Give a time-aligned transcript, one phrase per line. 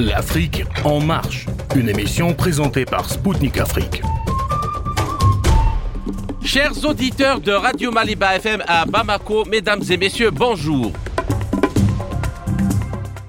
[0.00, 1.44] L'Afrique en marche,
[1.76, 4.00] une émission présentée par Spoutnik Afrique.
[6.42, 10.92] Chers auditeurs de Radio Maliba FM à Bamako, mesdames et messieurs, bonjour.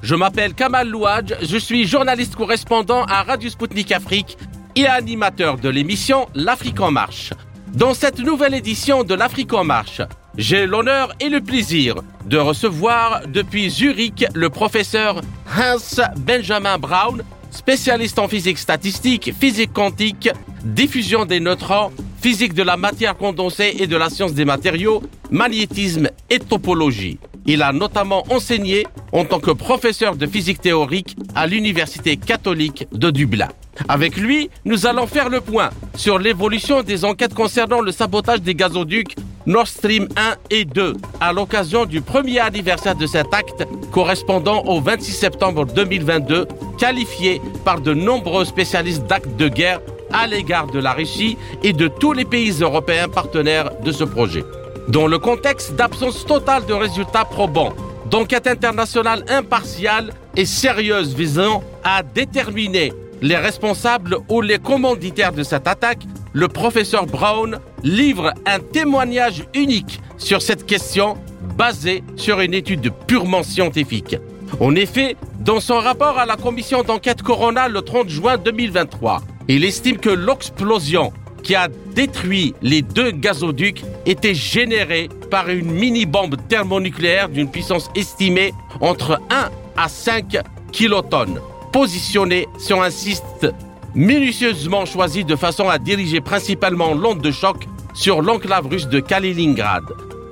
[0.01, 4.37] Je m'appelle Kamal Louadj, je suis journaliste correspondant à Radio Spoutnik Afrique
[4.77, 7.33] et animateur de l'émission L'Afrique en marche.
[7.73, 10.01] Dans cette nouvelle édition de l'Afrique en marche,
[10.37, 11.95] j'ai l'honneur et le plaisir
[12.25, 15.21] de recevoir depuis Zurich le professeur
[15.57, 20.29] Hans Benjamin Braun, spécialiste en physique statistique, physique quantique,
[20.63, 21.91] diffusion des neutrons,
[22.21, 27.19] physique de la matière condensée et de la science des matériaux, magnétisme et topologie.
[27.45, 33.09] Il a notamment enseigné en tant que professeur de physique théorique à l'Université catholique de
[33.09, 33.49] Dublin.
[33.87, 38.53] Avec lui, nous allons faire le point sur l'évolution des enquêtes concernant le sabotage des
[38.53, 44.63] gazoducs Nord Stream 1 et 2 à l'occasion du premier anniversaire de cet acte correspondant
[44.65, 49.81] au 26 septembre 2022, qualifié par de nombreux spécialistes d'actes de guerre
[50.13, 54.43] à l'égard de la Russie et de tous les pays européens partenaires de ce projet.
[54.91, 57.71] Dans le contexte d'absence totale de résultats probants,
[58.09, 65.65] d'enquête internationale impartiale et sérieuse visant à déterminer les responsables ou les commanditaires de cette
[65.65, 66.03] attaque,
[66.33, 71.15] le professeur Brown livre un témoignage unique sur cette question
[71.57, 74.17] basé sur une étude purement scientifique.
[74.59, 79.63] En effet, dans son rapport à la commission d'enquête Corona le 30 juin 2023, il
[79.63, 87.29] estime que l'explosion qui a détruit les deux gazoducs était générée par une mini-bombe thermonucléaire
[87.29, 90.37] d'une puissance estimée entre 1 à 5
[90.71, 91.39] kilotonnes
[91.71, 93.47] positionné sur un site
[93.95, 99.83] minutieusement choisi de façon à diriger principalement l'onde de choc sur l'enclave russe de Kaliningrad.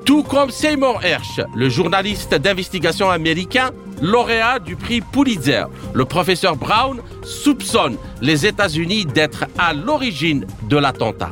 [0.10, 3.70] Tout comme Seymour Hersh, le journaliste d'investigation américain,
[4.02, 11.30] lauréat du prix Pulitzer, le professeur Brown soupçonne les États-Unis d'être à l'origine de l'attentat.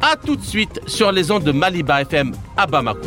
[0.00, 3.00] A tout de suite sur les ondes de Maliba FM à Bamako.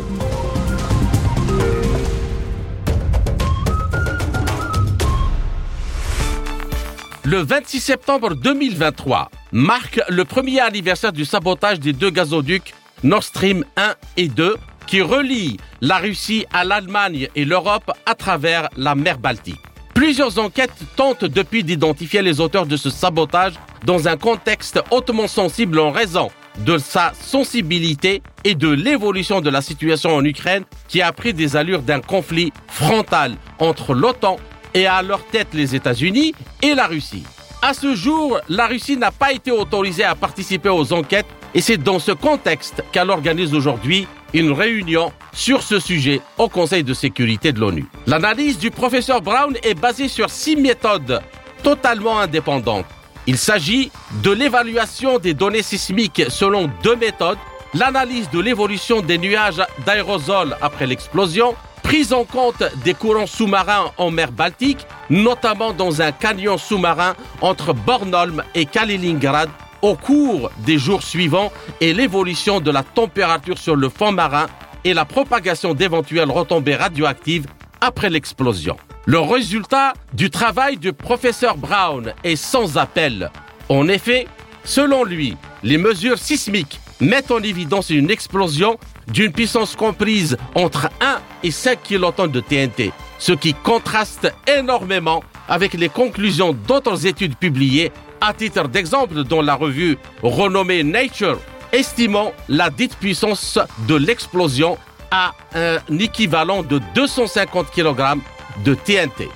[7.24, 13.64] Le 26 septembre 2023 marque le premier anniversaire du sabotage des deux gazoducs Nord Stream
[13.78, 19.18] 1 et 2 qui relient la Russie à l'Allemagne et l'Europe à travers la mer
[19.18, 19.60] Baltique.
[19.94, 23.54] Plusieurs enquêtes tentent depuis d'identifier les auteurs de ce sabotage
[23.84, 29.62] dans un contexte hautement sensible en raison de sa sensibilité et de l'évolution de la
[29.62, 34.36] situation en Ukraine qui a pris des allures d'un conflit frontal entre l'OTAN
[34.74, 37.24] et à leur tête les États-Unis et la Russie.
[37.62, 41.78] À ce jour, la Russie n'a pas été autorisée à participer aux enquêtes et c'est
[41.78, 47.52] dans ce contexte qu'elle organise aujourd'hui une réunion sur ce sujet au Conseil de sécurité
[47.52, 47.86] de l'ONU.
[48.06, 51.22] L'analyse du professeur Brown est basée sur six méthodes
[51.62, 52.84] totalement indépendantes.
[53.26, 53.90] Il s'agit
[54.22, 57.38] de l'évaluation des données sismiques selon deux méthodes,
[57.72, 64.10] l'analyse de l'évolution des nuages d'aérosols après l'explosion prise en compte des courants sous-marins en
[64.10, 69.48] mer Baltique, notamment dans un canyon sous-marin entre Bornholm et Kaliningrad
[69.86, 74.46] au cours des jours suivants et l'évolution de la température sur le fond marin
[74.84, 77.46] et la propagation d'éventuelles retombées radioactives
[77.80, 78.76] après l'explosion.
[79.04, 83.30] Le résultat du travail du professeur Brown est sans appel.
[83.68, 84.26] En effet,
[84.64, 91.18] selon lui, les mesures sismiques mettent en évidence une explosion d'une puissance comprise entre 1
[91.44, 97.92] et 5 kilotonnes de TNT, ce qui contraste énormément avec les conclusions d'autres études publiées,
[98.26, 101.38] à titre d'exemple dans la revue renommée Nature,
[101.70, 103.56] estimant la dite puissance
[103.86, 104.78] de l'explosion
[105.12, 108.18] à un équivalent de 250 kg
[108.64, 109.28] de TNT.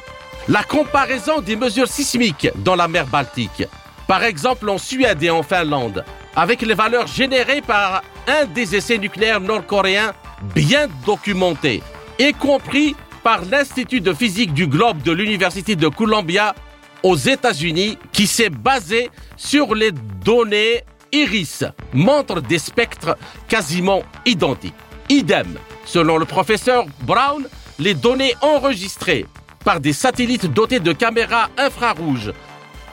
[0.48, 3.62] La comparaison des mesures sismiques dans la mer Baltique,
[4.08, 8.98] par exemple en Suède et en Finlande, avec les valeurs générées par un des essais
[8.98, 10.14] nucléaires nord-coréens
[10.52, 11.80] bien documentés,
[12.18, 16.56] y compris par l'Institut de physique du globe de l'Université de Columbia
[17.02, 20.82] aux États-Unis, qui s'est basé sur les données
[21.12, 23.16] IRIS, montrent des spectres
[23.48, 24.74] quasiment identiques.
[25.08, 27.48] Idem, selon le professeur Brown,
[27.78, 29.26] les données enregistrées
[29.64, 32.32] par des satellites dotés de caméras infrarouges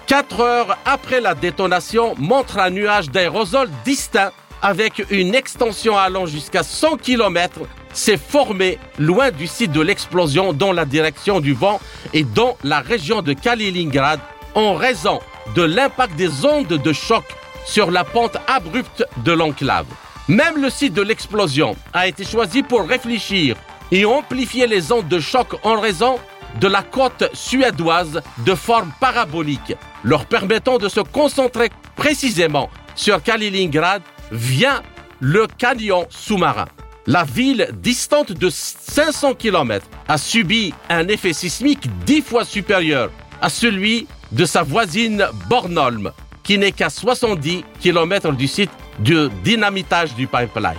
[0.08, 4.32] Quatre heures après la détonation, montre un nuage d'aérosol distinct
[4.62, 7.60] avec une extension allant jusqu'à 100 km
[7.98, 11.80] s'est formé loin du site de l'explosion dans la direction du vent
[12.14, 14.20] et dans la région de Kaliningrad
[14.56, 15.20] en raison
[15.56, 17.24] de l'impact des ondes de choc
[17.66, 19.88] sur la pente abrupte de l'enclave.
[20.28, 23.56] Même le site de l'explosion a été choisi pour réfléchir
[23.92, 26.20] et amplifier les ondes de choc en raison
[26.60, 34.02] de la côte suédoise de forme parabolique, leur permettant de se concentrer précisément sur Kaliningrad
[34.32, 34.84] via
[35.20, 36.66] le canyon sous-marin.
[37.10, 43.10] La ville, distante de 500 km, a subi un effet sismique dix fois supérieur
[43.42, 46.12] à celui de sa voisine Bornholm,
[46.44, 50.74] qui n'est qu'à 70 km du site de dynamitage du pipeline.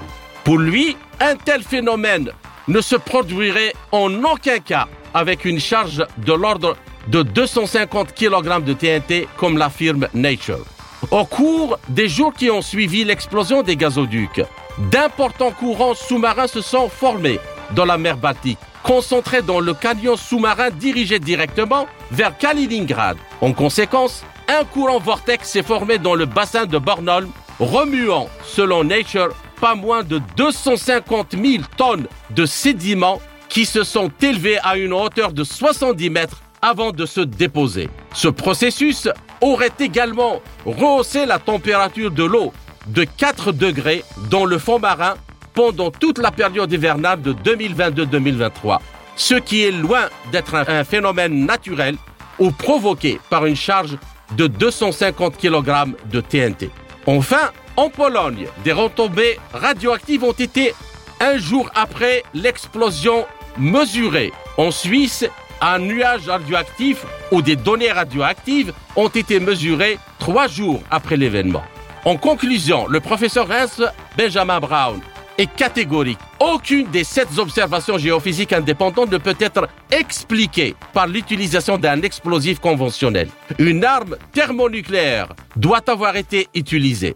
[0.45, 2.31] Pour lui, un tel phénomène
[2.69, 6.77] ne se produirait en aucun cas avec une charge de l'ordre
[7.07, 10.67] de 250 kg de TNT comme l'affirme Nature.
[11.11, 14.43] Au cours des jours qui ont suivi l'explosion des gazoducs,
[14.91, 17.41] d'importants courants sous-marins se sont formés
[17.75, 23.17] dans la mer Baltique, concentrés dans le canyon sous-marin dirigé directement vers Kaliningrad.
[23.41, 27.31] En conséquence, un courant vortex s'est formé dans le bassin de Bornholm,
[27.61, 29.31] remuant, selon Nature,
[29.61, 35.33] pas moins de 250 000 tonnes de sédiments qui se sont élevés à une hauteur
[35.33, 37.89] de 70 mètres avant de se déposer.
[38.15, 39.09] Ce processus
[39.41, 42.53] aurait également rehaussé la température de l'eau
[42.89, 45.15] de 4 degrés dans le fond marin
[45.55, 48.79] pendant toute la période hivernale de 2022-2023,
[49.17, 51.97] ce qui est loin d'être un, phénomène naturel
[52.39, 53.97] ou provoqué par une charge
[54.37, 56.71] de 250 kg de TNT.
[57.07, 60.75] Enfin, en Pologne, des retombées radioactives ont été
[61.21, 63.27] un jour après l'explosion
[63.57, 64.33] mesurée.
[64.57, 65.25] En Suisse,
[65.61, 71.65] un nuage radioactif ou des données radioactives ont été mesurées trois jours après l'événement.
[72.09, 73.85] En conclusion, le professeur Hans
[74.17, 74.99] Benjamin Brown
[75.37, 76.19] est catégorique.
[76.41, 83.29] Aucune des sept observations géophysiques indépendantes ne peut être expliquée par l'utilisation d'un explosif conventionnel.
[83.59, 87.15] Une arme thermonucléaire doit avoir été utilisée.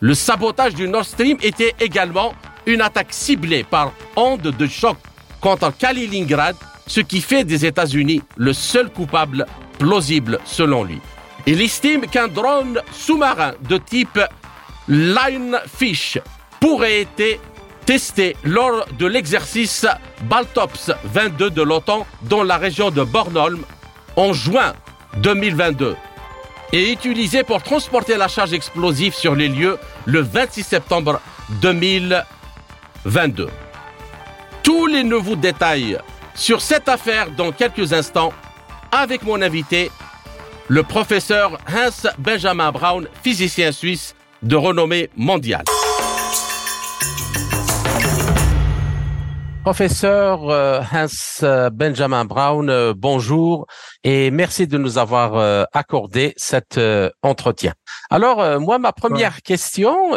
[0.00, 2.34] Le sabotage du Nord Stream était également
[2.66, 4.98] une attaque ciblée par onde de choc
[5.40, 6.54] contre Kaliningrad
[6.86, 9.46] ce qui fait des États-Unis le seul coupable
[9.78, 11.00] plausible selon lui.
[11.46, 14.18] Il estime qu'un drone sous-marin de type
[14.88, 16.18] Lionfish
[16.58, 17.40] pourrait être
[17.84, 19.86] testé lors de l'exercice
[20.22, 23.62] Baltops 22 de l'OTAN dans la région de Bornholm
[24.16, 24.72] en juin
[25.18, 25.96] 2022
[26.72, 31.20] et utilisé pour transporter la charge explosive sur les lieux le 26 septembre
[31.60, 33.50] 2022.
[34.62, 35.98] Tous les nouveaux détails
[36.34, 38.32] sur cette affaire dans quelques instants
[38.90, 39.90] avec mon invité,
[40.68, 45.64] le professeur Hans Benjamin Braun, physicien suisse de renommée mondiale.
[49.62, 51.06] Professeur euh, Hans
[51.42, 53.66] euh, Benjamin Braun, euh, bonjour
[54.02, 56.78] et merci de nous avoir accordé cet
[57.22, 57.72] entretien.
[58.10, 60.12] Alors, moi, ma première question,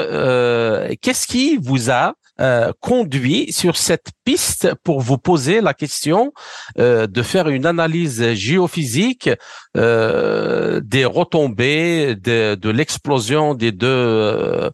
[1.01, 6.34] qu'est-ce qui vous a euh, conduit sur cette piste pour vous poser la question
[6.78, 9.30] euh, de faire une analyse géophysique
[9.75, 14.69] euh, des retombées de, de l'explosion des deux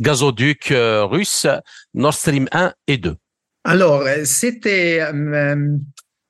[0.00, 1.46] gazoducs russes
[1.94, 3.16] Nord Stream 1 et 2.
[3.64, 5.02] Alors, c'était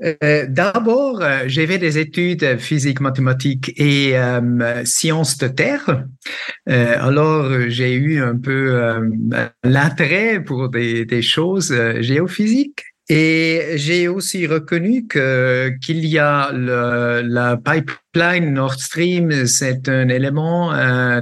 [0.04, 6.04] euh, d'abord, euh, j'ai fait des études physique, mathématiques et euh, sciences de terre.
[6.66, 8.80] alors, j'ai eu un peu
[9.64, 12.84] l'intérêt pour des, choses géophysiques.
[13.10, 20.74] Et j'ai aussi reconnu que qu'il y a la pipeline Nord Stream, c'est un élément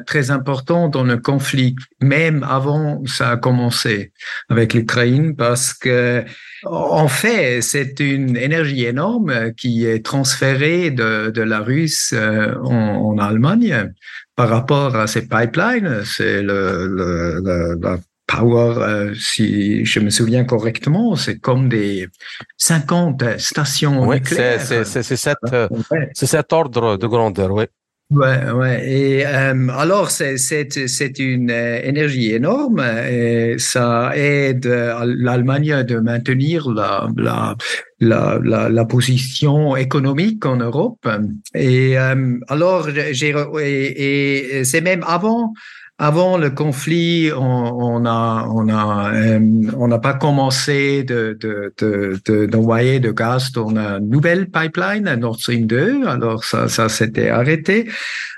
[0.04, 4.12] très important dans le conflit, même avant ça a commencé
[4.48, 6.24] avec l'Ukraine, parce que
[6.70, 13.12] en fait, c'est une énergie énorme qui est transférée de, de la Russe euh, en,
[13.12, 13.92] en Allemagne
[14.34, 16.02] par rapport à ces pipelines.
[16.04, 22.08] C'est le, le, la Power, euh, si je me souviens correctement, c'est comme des
[22.56, 24.60] 50 stations oui, nucléaires.
[24.60, 25.68] C'est, cet, euh,
[26.12, 27.64] c'est cet ordre de grandeur, oui.
[28.08, 28.88] Ouais, ouais.
[28.88, 37.56] Et euh, alors, c'est, une énergie énorme et ça aide l'Allemagne de maintenir la, la,
[37.98, 41.08] la, la, position économique en Europe.
[41.54, 45.52] Et alors, j'ai, et, et c'est même avant
[45.98, 49.40] avant le conflit, on, on a, on a, euh,
[49.78, 55.38] on n'a pas commencé de, de, de, d'envoyer de, gaz dans une nouvelle pipeline, Nord
[55.38, 56.06] Stream 2.
[56.06, 57.88] Alors ça, ça s'était arrêté.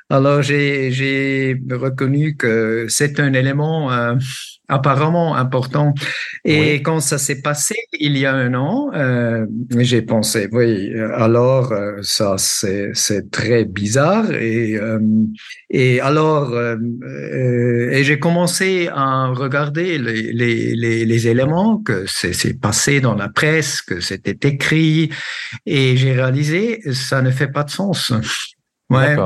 [0.08, 4.14] Alors j'ai, j'ai reconnu que c'est un élément euh,
[4.68, 5.94] apparemment important.
[6.44, 9.46] Et quand ça s'est passé il y a un an, euh,
[9.78, 15.00] j'ai pensé, oui, alors euh, ça c'est c'est très bizarre et euh,
[15.70, 22.04] et alors euh, euh, et j'ai commencé à regarder les les les, les éléments que
[22.06, 25.10] c'est passé dans la presse, que c'était écrit
[25.66, 28.12] et j'ai réalisé ça ne fait pas de sens.
[28.90, 29.16] Ouais,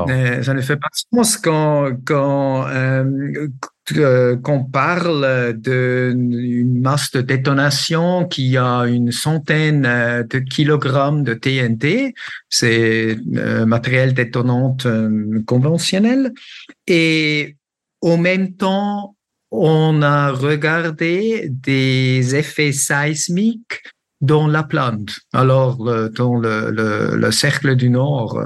[0.43, 3.05] ça ne fait pas de sens quand quand euh,
[3.37, 3.47] euh,
[3.91, 12.13] qu'on parle d'une masse de détonation qui a une centaine euh, de kilogrammes de TNT,
[12.49, 14.77] c'est euh, matériel détonant
[15.45, 16.33] conventionnel,
[16.87, 17.57] et
[18.01, 19.15] au même temps,
[19.51, 23.83] on a regardé des effets sismiques
[24.21, 28.41] dans la plante, alors dans le cercle du Nord.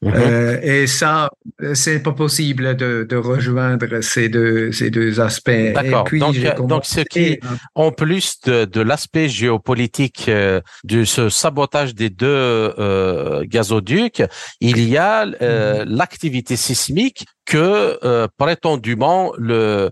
[0.00, 0.12] Mhm.
[0.14, 1.28] Euh, et ça,
[1.74, 5.50] c'est pas possible de, de, rejoindre ces deux, ces deux aspects.
[5.74, 6.06] D'accord.
[6.12, 6.36] Donc,
[6.68, 7.40] donc, ce qui,
[7.74, 14.22] en plus de, de l'aspect géopolitique euh, de ce sabotage des deux euh, gazoducs,
[14.60, 15.96] il y a euh, mhm.
[15.96, 19.90] l'activité sismique que euh, prétendument le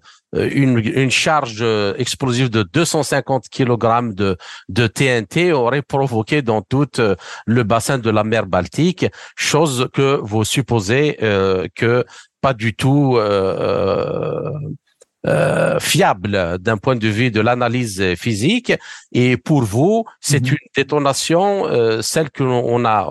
[0.50, 4.36] une, une charge euh, explosive de 250 kg de,
[4.68, 6.86] de TNT aurait provoqué dans tout
[7.46, 11.16] le bassin de la mer Baltique, chose que vous supposez
[11.74, 12.04] que
[12.40, 14.52] pas du tout euh,
[15.26, 18.72] euh, fiable d'un point de vue de l'analyse physique.
[19.10, 20.52] Et pour vous, c'est mhm.
[20.52, 23.08] une détonation, euh, celle que l'on a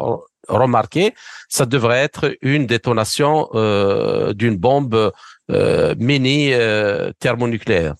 [0.48, 1.14] remarqué,
[1.50, 5.12] ça devrait être une détonation euh, d'une bombe
[5.52, 7.96] euh, mini euh, thermonucléaire.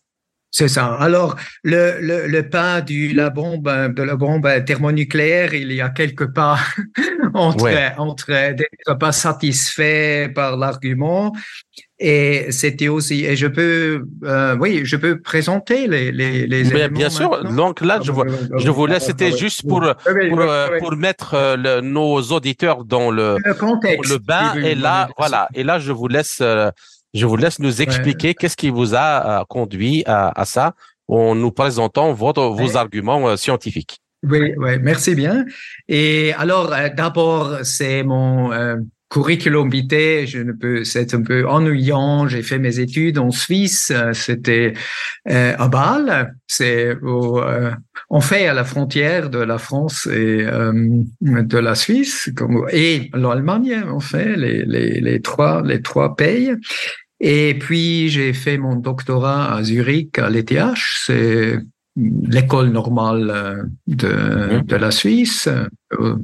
[0.52, 0.96] C'est ça.
[0.96, 5.90] Alors, le, le, le, pas du, la bombe, de la bombe thermonucléaire, il y a
[5.90, 6.74] quelque part
[7.34, 11.34] entre, entre d'être pas satisfait par l'argument
[11.98, 16.90] et c'était aussi, et je peux, euh, oui, je peux présenter les, les, les Mais
[16.90, 17.42] Bien sûr.
[17.54, 18.26] Donc là, je, vois,
[18.58, 19.06] je vous laisse.
[19.06, 24.12] C'était juste pour, pour, euh, pour mettre euh, le, nos auditeurs dans le, le, contexte,
[24.12, 24.56] le bain.
[24.56, 25.48] Et là, voilà.
[25.54, 26.44] Et là, je vous laisse,
[27.14, 30.74] je vous laisse nous expliquer qu'est-ce qui vous a conduit à, à, ça
[31.08, 34.00] en nous présentant votre, vos arguments scientifiques.
[34.28, 35.46] Oui, oui, merci bien.
[35.88, 38.52] Et alors, d'abord, c'est mon
[39.10, 42.28] curriculum vitae, je ne peux, c'est un peu ennuyant.
[42.28, 43.92] J'ai fait mes études en Suisse.
[44.14, 44.74] C'était
[45.30, 46.36] euh, à Bâle.
[46.48, 47.72] C'est euh,
[48.10, 53.10] on fait à la frontière de la France et euh, de la Suisse, comme, et
[53.14, 53.84] l'Allemagne.
[53.88, 56.52] On fait les, les, les trois les trois pays.
[57.20, 60.76] Et puis j'ai fait mon doctorat à Zurich à l'ETH.
[61.06, 61.60] C'est
[61.98, 64.66] l'école normale euh, de, mmh.
[64.66, 65.48] de la Suisse,
[65.94, 66.16] euh,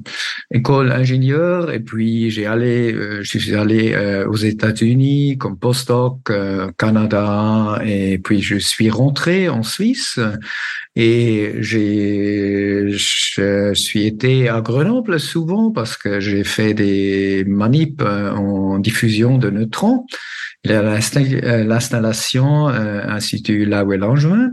[0.51, 3.95] école ingénieur, et puis j'ai allé, euh, je suis allé
[4.27, 6.31] aux États-Unis comme postdoc,
[6.77, 10.19] Canada, et puis je suis rentré en Suisse
[10.95, 18.79] et j'ai, je suis été à Grenoble souvent parce que j'ai fait des manips en
[18.79, 20.05] diffusion de neutrons.
[20.63, 24.51] L'installation Institut Lawel-Langevin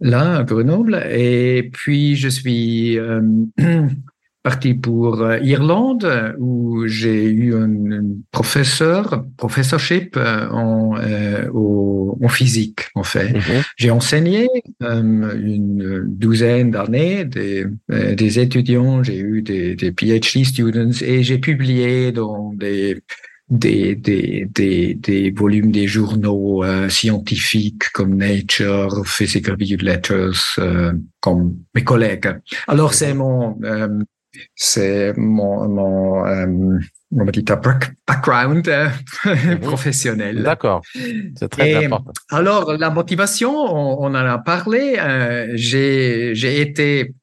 [0.00, 1.04] là, à Grenoble.
[1.10, 3.20] Et puis, je suis euh,
[4.42, 7.70] parti pour euh, Irlande, où j'ai eu un,
[8.30, 10.96] professeur, professorship euh, en,
[12.22, 13.32] en, physique, en fait.
[13.32, 13.62] Mhm.
[13.76, 14.48] J'ai enseigné
[14.80, 22.12] une douzaine d'années, des, des étudiants, j'ai eu des, des PhD students, et j'ai publié
[22.12, 23.02] dans des
[23.48, 30.92] des, des, des, des volumes des journaux euh, scientifiques comme Nature, Physical Review Letters, euh,
[31.20, 32.36] comme mes collègues.
[32.66, 33.88] Alors c'est mon euh,
[34.54, 36.80] c'est mon mon
[37.16, 37.44] on va dire
[38.08, 38.68] background
[39.24, 39.58] mhm.
[39.60, 40.42] professionnel.
[40.42, 40.82] D'accord,
[41.36, 42.12] c'est très important.
[42.30, 44.96] Alors la motivation, on, on en a parlé.
[45.54, 47.14] j'ai j'ai été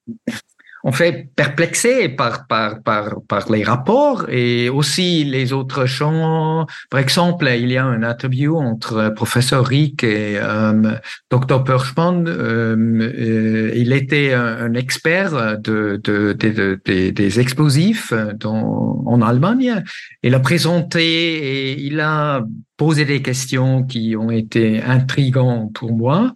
[0.84, 6.66] en fait perplexé par, par, par, par les rapports et aussi les autres champs.
[6.90, 10.94] Par exemple, il y a un interview entre professeur Rick et euh,
[11.30, 11.64] Dr.
[11.64, 12.26] Perschman.
[12.28, 19.84] Euh, euh, il était un, expert de, de, de, des explosifs dans, en Allemagne.
[20.24, 22.44] Il a présenté et il a
[22.78, 26.34] posé des questions qui ont été intrigantes pour moi.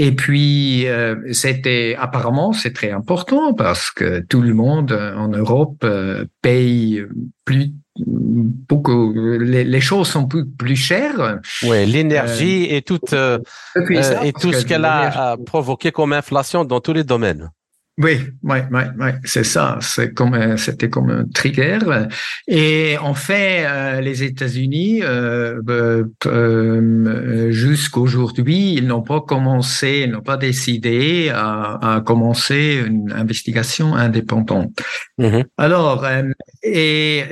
[0.00, 5.26] Et puis, euh, c'était apparemment c'est très important parce que tout le monde euh, en
[5.26, 7.02] Europe euh, paye
[7.44, 9.12] plus beaucoup.
[9.12, 11.40] Les, choses sont plus, plus chères.
[11.64, 17.02] Oui, l'énergie et tout et tout ce qu'elle a provoqué comme inflation dans tous les
[17.02, 17.50] domaines.
[17.98, 19.78] Oui, oui, oui, oui, c'est ça.
[19.80, 21.80] C'est comme c'était comme un trigger.
[22.46, 30.12] Et en fait, euh, les États-Unis, euh, euh, euh jusqu'aujourd'hui, ils n'ont pas commencé, ils
[30.12, 34.78] n'ont pas décidé à, à, commencer une investigation indépendante.
[35.18, 35.44] Mm-hmm.
[35.56, 36.22] Alors, euh,
[36.62, 37.24] et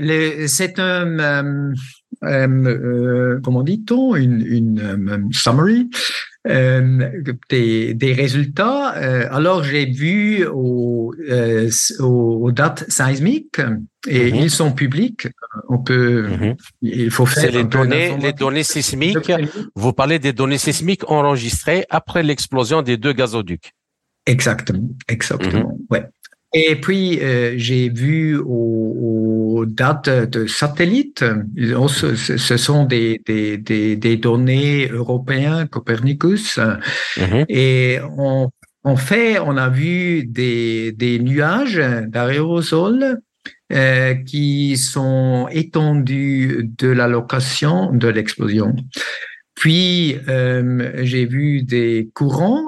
[0.49, 1.73] c'est un euh,
[2.21, 5.89] comment dit-on, une, une summary
[6.49, 7.11] euh,
[7.49, 8.97] des, des, résultats.
[8.97, 11.69] Euh, alors, j'ai vu aux, euh,
[11.99, 13.61] aux, dates seismiques
[14.07, 14.39] et mhm.
[14.39, 15.27] ils sont publics.
[15.69, 16.57] On peut, mhm.
[16.83, 17.51] il faut faire.
[17.51, 19.33] les données, les données sismiques.
[19.75, 23.73] Vous parlez des données sismiques enregistrées après l'explosion des deux gazoducs.
[24.27, 25.71] Exactement, exactement.
[25.71, 25.87] Mhm.
[25.91, 26.05] Ouais.
[26.59, 31.23] Et puis, euh, j'ai vu aux, dates de satellites,
[31.89, 37.45] ce, ce sont des, des, des, des, données européennes, Copernicus, mm-hmm.
[37.51, 38.49] et on,
[38.85, 43.19] en fait, on a vu des, des nuages d'aérosols
[43.73, 48.75] euh, qui sont étendus de la location de l'explosion.
[49.57, 52.65] Puis, euh, j'ai vu des courants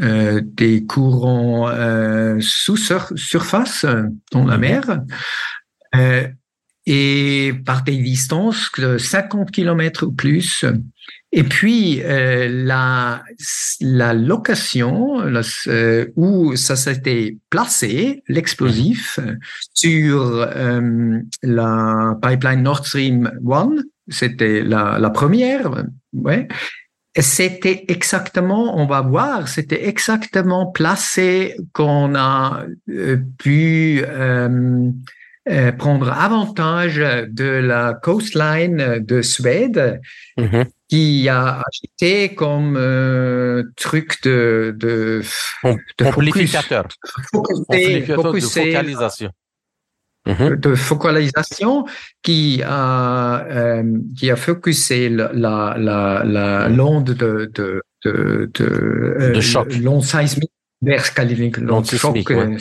[0.00, 3.84] euh, euh, des courants euh, sous surface
[4.30, 4.60] dans la mhm.
[4.60, 5.00] mer
[5.94, 6.26] euh,
[6.86, 10.64] et par des distances de 50 km ou plus.
[11.30, 13.22] Et puis la,
[13.80, 15.22] la location
[16.16, 19.38] où ça s'était placé, l'explosif, mhm.
[19.74, 20.46] sur
[21.42, 23.68] la pipeline Nord Stream 1,
[24.08, 26.48] c'était la, la première, ouais,
[27.20, 34.88] c'était exactement, on va voir, c'était exactement placé qu'on a euh, pu euh,
[35.50, 40.00] euh, prendre avantage de la coastline de Suède,
[40.38, 40.66] mm-hmm.
[40.88, 42.74] qui a agité comme
[43.76, 45.22] truc de, de,
[45.98, 46.04] de
[48.08, 49.30] de focalisation.
[50.24, 50.56] Mhm.
[50.56, 51.84] de focalisation
[52.22, 59.40] qui a euh, qui a focusé la la la l'onde de de de, de, euh,
[59.40, 60.52] choc l'onde seismique
[61.60, 62.56] l'onde choc euh,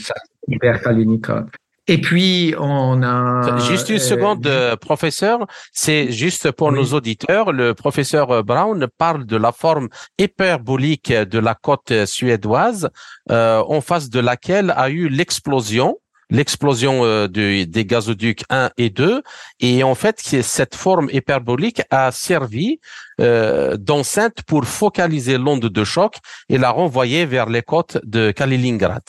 [0.83, 1.49] Kaliningrad
[1.87, 3.57] et puis, on a...
[3.57, 4.47] Juste une seconde,
[4.79, 5.45] professeur.
[5.73, 7.51] C'est juste pour nos auditeurs.
[7.51, 12.89] Le professeur Brown parle de la forme hyperbolique de la côte suédoise,
[13.31, 15.97] euh, en face de laquelle a eu l'explosion
[16.31, 19.21] l'explosion euh, des gazoducs 1 et 2.
[19.59, 22.79] Et en fait, cette forme hyperbolique a servi
[23.19, 26.15] euh, d'enceinte pour focaliser l'onde de choc
[26.49, 29.03] et la renvoyer vers les côtes de Kaliningrad.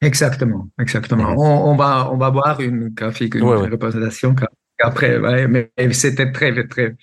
[0.00, 1.34] Exactement, exactement.
[1.36, 4.34] On, va on va voir une graphique, une représentation
[4.80, 6.96] après, mais c'était très très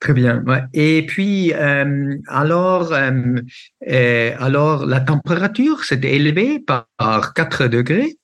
[0.00, 0.42] Très bien.
[0.74, 6.88] Et puis, euh, alors, alors, la température s'est élevée par
[7.34, 8.16] 4 degrés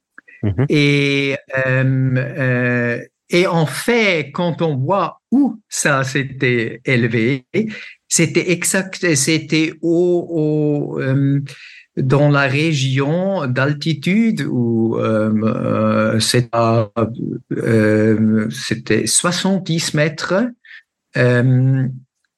[0.42, 0.66] Mhm.
[0.68, 7.44] Et, euh, euh, et en fait, quand on voit où ça s'était élevé,
[8.08, 11.40] c'était exact, c'était au, au euh,
[11.96, 16.20] dans la région d'altitude où euh,
[18.50, 20.34] c'était 70 mètres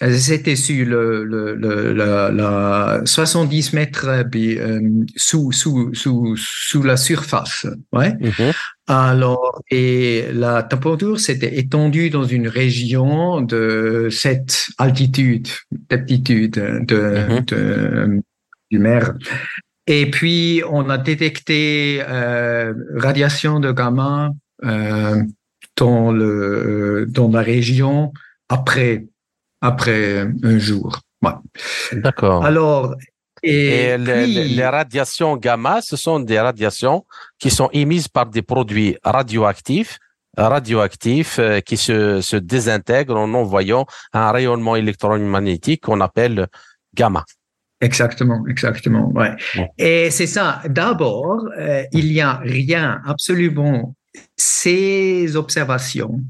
[0.00, 4.80] c'était sur le, le, le la, la, 70 mètres euh,
[5.14, 7.66] sous, sous, sous, sous la surface.
[7.92, 8.12] Ouais.
[8.12, 8.54] Mm-hmm.
[8.86, 15.48] Alors, et la température s'était étendue dans une région de cette altitude,
[15.90, 17.44] d'altitude de, mm-hmm.
[17.44, 18.22] de,
[18.70, 19.14] du mer.
[19.86, 24.30] Et puis, on a détecté euh, radiation de gamma
[24.64, 25.22] euh,
[25.76, 28.12] dans, le, dans la région
[28.48, 29.06] après
[29.60, 31.00] après un jour.
[31.92, 32.44] D'accord.
[32.44, 32.94] Alors,
[33.42, 37.06] et, les, radiations gamma, ce sont des radiations
[37.38, 39.98] qui sont émises par des produits radioactifs,
[40.36, 46.48] radioactifs euh, qui se, se désintègrent en envoyant un rayonnement électromagnétique qu'on appelle
[46.94, 47.24] gamma.
[47.80, 49.10] Exactement, exactement.
[49.14, 49.34] Ouais.
[49.78, 50.60] Et c'est ça.
[50.68, 53.94] D'abord, euh, il n'y a rien absolument
[54.36, 56.20] ces observations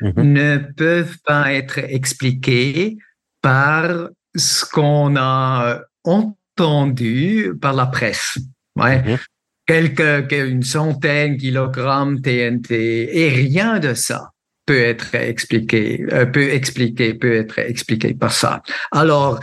[0.00, 0.22] mm-hmm.
[0.22, 2.98] ne peuvent pas être expliquées
[3.42, 8.38] par ce qu'on a entendu par la presse.
[8.76, 9.02] Ouais.
[9.02, 9.18] Mm-hmm.
[9.66, 14.30] Quelques, une centaine de kilogrammes TNT et rien de ça
[14.64, 18.62] peut être expliqué, euh, peut expliquer, peut être expliqué par ça.
[18.92, 19.40] Alors,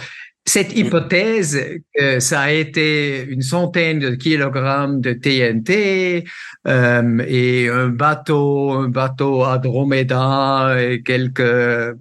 [0.47, 6.23] cette hypothèse que ça a été une centaine de kilogrammes de TNT
[6.67, 11.95] euh, et un bateau, un bateau à Dromeda et quelques, euh,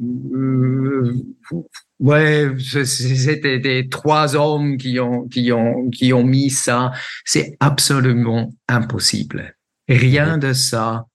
[2.00, 6.92] ouais, c'était des trois hommes qui ont qui ont qui ont mis ça.
[7.24, 9.57] C'est absolument impossible.
[9.88, 11.07] Rien de ça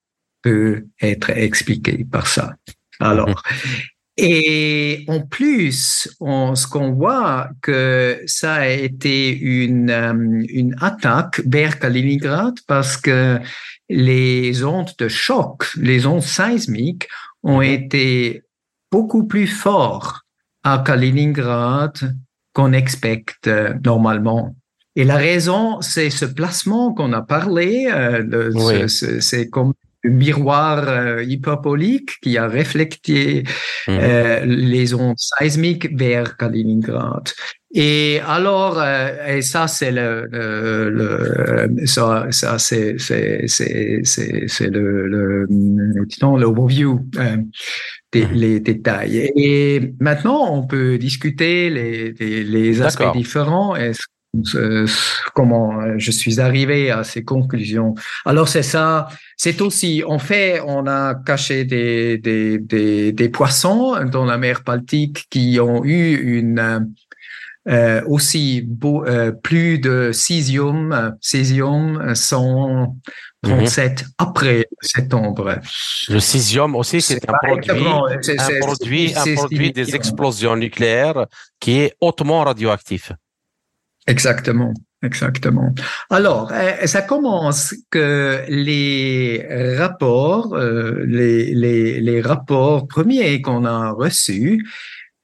[0.41, 2.55] peut être expliqué par ça.
[2.99, 3.43] Alors,
[4.21, 11.41] et en plus, on, ce qu'on voit que ça a été une, euh, une attaque
[11.45, 13.39] vers Kaliningrad parce que
[13.87, 17.07] les ondes de choc, les ondes sismiques
[17.43, 17.63] ont mhm.
[17.63, 18.43] été
[18.91, 20.17] beaucoup plus fortes
[20.63, 21.93] à Kaliningrad
[22.53, 24.53] qu'on expecte euh, normalement.
[24.97, 27.89] Et la raison, c'est ce placement qu'on a parlé.
[27.89, 33.43] Euh, c'est comme miroir euh, hyperbolique qui a reflété
[33.87, 33.97] mhm.
[33.99, 37.29] euh, les ondes sismiques vers Kaliningrad.
[37.71, 44.69] Et alors, euh, et ça c'est le, le, le, ça, ça c'est c'est c'est c'est
[44.69, 45.45] le le
[46.39, 47.37] l'overview euh,
[48.11, 48.33] des mhm.
[48.33, 49.31] les détails.
[49.35, 53.75] Et maintenant, on peut discuter les les, les aspects différents.
[53.75, 54.01] Est-ce
[55.33, 57.95] comment euh, je suis arrivé à ces conclusions.
[58.25, 63.95] Alors c'est ça, c'est aussi, en fait, on a caché des, des, des, des poissons
[64.05, 66.93] dans la mer Baltique qui ont eu une
[67.67, 74.07] euh, aussi beau, euh, plus de césium, césium 137 mhm.
[74.17, 75.59] après septembre.
[76.07, 81.25] Le césium aussi, c'est un produit, un produit, un produit des explosions nucléaires
[81.59, 83.11] qui est hautement radioactif.
[84.09, 84.73] Exactement.
[85.01, 85.73] Exactement.
[86.09, 89.45] Alors, euh, ça commence que les
[89.77, 94.67] rapports, euh, les, rapports premiers qu'on a reçus,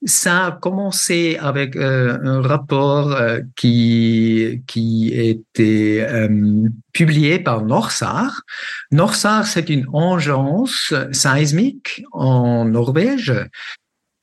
[0.06, 3.18] ça a commencé avec euh, un rapport
[3.58, 6.08] qui qui était
[6.94, 8.44] publié par Norsar.
[8.92, 13.34] Norsar, c'est une agence sismique en Norvège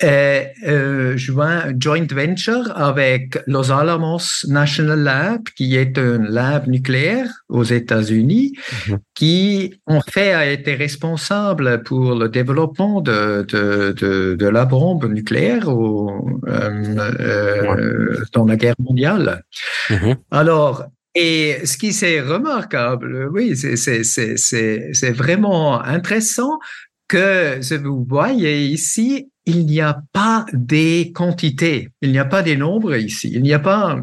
[0.04, 8.52] euh, joint venture avec Los Alamos National Lab, qui est un lab nucléaire aux États-Unis,
[8.88, 8.98] mhm.
[9.14, 15.10] qui en fait a été responsable pour le développement de, de, de, de la bombe
[15.12, 19.42] nucléaire au, euh, euh, dans la guerre mondiale.
[19.90, 20.16] Mhm.
[20.30, 20.84] Alors,
[21.14, 26.58] et ce qui c'est remarquable, oui, c'est vraiment intéressant
[27.06, 32.56] que vous voyez ici il n'y a pas des quantités, il n'y a pas des
[32.56, 33.98] nombres ici, il n'y a pas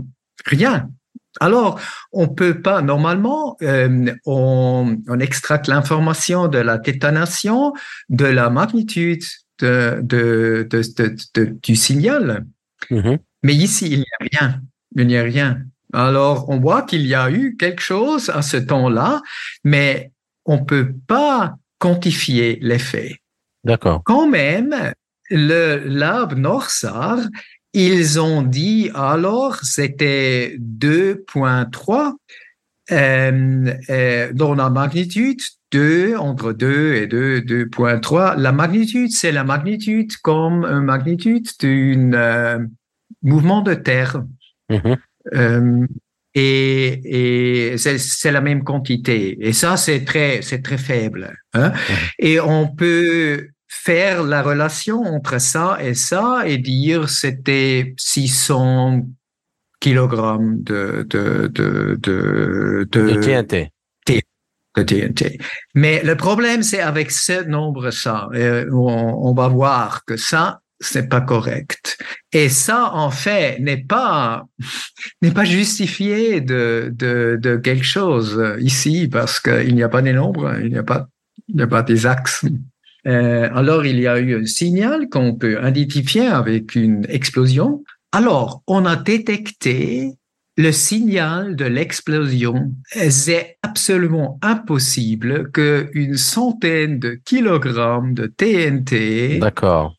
[0.45, 0.89] rien.
[1.39, 1.79] Alors,
[2.11, 7.73] on peut pas, normalement, euh, on, on, extracte l'information de la tétanation,
[8.09, 9.23] de la magnitude
[9.59, 12.45] de, de, de, du signal.
[12.89, 13.19] Mm-hmm.
[13.43, 14.61] Mais ici, il n'y a rien.
[14.95, 15.61] Il n'y a rien.
[15.93, 19.21] Alors, on voit qu'il y a eu quelque chose à ce temps-là,
[19.63, 20.11] mais
[20.45, 23.21] on peut pas quantifier l'effet.
[23.63, 24.01] D'accord.
[24.03, 24.93] Quand même,
[25.29, 27.19] le lab Norsar,
[27.73, 32.13] ils ont dit alors c'était 2.3
[32.91, 38.37] euh, euh, dans la magnitude 2, entre 2 et 2, 2.3.
[38.37, 42.59] La magnitude, c'est la magnitude comme une magnitude d'un euh,
[43.21, 44.23] mouvement de terre.
[44.69, 44.97] Mm-hmm.
[45.35, 45.87] Euh,
[46.35, 49.37] et, et c'est la même quantité.
[49.45, 51.35] Et ça, c'est très, c'est très faible.
[51.53, 51.73] Hein?
[52.17, 59.03] Et on peut faire la relation entre ça et ça et dire c'était 600
[59.79, 63.71] kilogrammes de, de, de, de, de, TNT.
[64.75, 65.37] De TNT.
[65.75, 71.07] Mais le problème, c'est avec ce nombre ça, euh, on, va voir que ça, c'est
[71.07, 71.97] pas correct.
[72.33, 74.45] Et ça, en fait, n'est pas
[75.21, 80.13] n'est pas justifié de, de, de quelque chose ici parce qu'il n'y a pas des
[80.13, 81.07] nombres, il n'y a pas
[81.47, 82.45] il n'y a pas des axes.
[83.09, 87.83] Euh, alors, il y a eu un signal qu'on peut identifier avec une explosion.
[88.11, 90.13] Alors, on a détecté
[90.57, 92.73] le signal de l'explosion.
[92.91, 99.95] C'est absolument impossible qu'une centaine de kilogrammes de TNT D'accord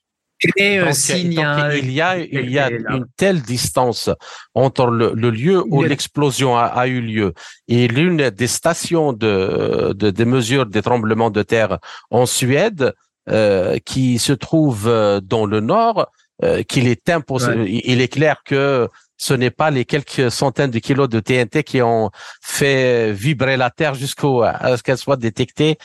[0.58, 1.76] un signal.
[1.76, 4.10] il y a, il y a une telle distance
[4.54, 7.34] entre le, lieu où l'explosion a, eu lieu
[7.68, 11.78] et l'une des stations de, de, des mesures des tremblements de terre
[12.10, 12.94] en Suède,
[13.28, 16.10] euh, qui se trouve euh, dans le nord,
[16.42, 17.68] euh, qu'il est impossible.
[17.68, 21.82] Il est clair que ce n'est pas les quelques centaines de kilos de TNT qui
[21.82, 25.76] ont fait vibrer la Terre jusqu'au à ce qu'elle soit détectée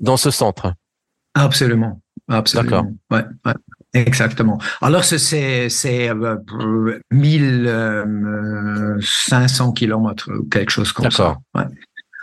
[0.00, 0.74] dans ce centre.
[1.34, 2.92] Absolument, absolument.
[3.10, 3.54] Ouais, ouais.
[3.94, 4.58] Exactement.
[4.80, 6.38] Alors, c'est c'est euh,
[7.10, 11.36] 1500 kilomètres ou quelque chose comme ça.
[11.54, 11.66] Ouais.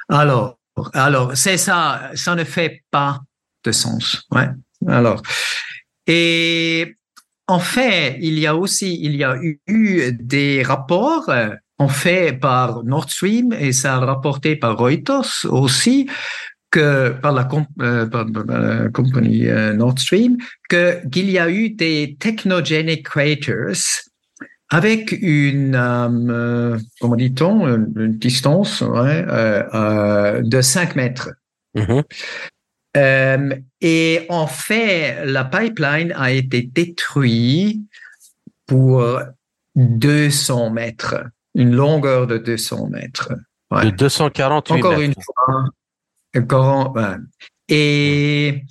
[0.09, 0.57] Alors,
[0.93, 3.19] alors c'est ça, ça ne fait pas
[3.63, 4.25] de sens.
[4.31, 4.49] Ouais.
[4.87, 5.21] Alors,
[6.07, 6.95] et
[7.47, 12.33] en fait, il y a aussi, il y a eu des rapports euh, en fait
[12.33, 16.09] par Nord Stream et ça a rapporté par Reuters aussi
[16.71, 17.47] que par la,
[17.81, 20.37] euh, par, la compagnie euh, Nord Stream
[20.69, 24.03] qu'il y a eu des technogenic craters
[24.69, 31.29] avec une euh, comment dit-on une, distance ouais, euh, de 5 mètres.
[31.75, 33.61] Mm-hmm.
[33.81, 37.81] et en fait, la pipeline a été détruite
[38.65, 39.21] pour
[39.75, 41.15] 200 mètres,
[41.55, 43.33] une longueur de 200 mètres.
[43.71, 43.85] Ouais.
[43.85, 45.03] De 248 Encore mètres.
[45.03, 45.69] une fois,
[47.67, 48.63] et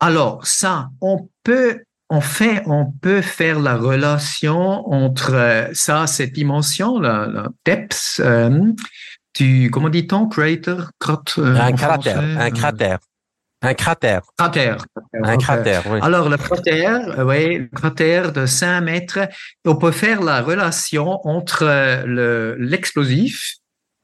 [0.00, 4.58] alors, ça, on peut, en fait, on peut faire la relation
[4.92, 8.72] entre ça, cette dimension, la, la depth, euh,
[9.38, 12.98] du, comment dit-on, crater, crotte, euh, un, cratère, un cratère.
[13.64, 14.22] Un cratère.
[14.36, 14.84] Cratère.
[15.22, 16.00] Un cratère, oui.
[16.02, 19.20] Alors, le cratère, oui, le cratère de 5 mètres,
[19.64, 22.04] on peut faire la relation entre
[22.58, 23.58] l'explosif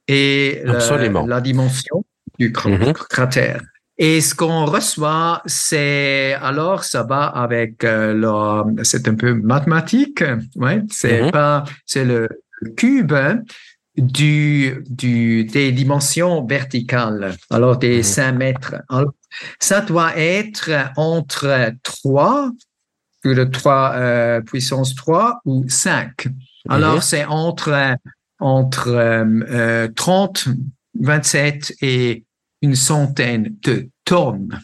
[0.06, 0.78] et la,
[1.26, 2.04] la, dimension
[2.38, 2.92] du mm-hmm.
[3.08, 3.62] cratère.
[4.00, 10.22] Et ce qu'on reçoit, c'est alors ça va avec euh, le, c'est un peu mathématique,
[10.54, 11.30] ouais, c'est mm-hmm.
[11.32, 12.28] pas, c'est le
[12.76, 13.14] cube
[13.96, 18.36] du, du des dimensions verticales, alors des 5 mm-hmm.
[18.36, 18.74] mètres.
[18.88, 19.12] Alors,
[19.58, 22.50] ça doit être entre 3,
[23.24, 26.28] le 3 euh, puissance 3 ou 5.
[26.68, 27.96] Alors c'est entre
[28.40, 30.48] entre euh, 30,
[31.00, 32.24] 27 et
[32.62, 34.60] une centaine de tonnes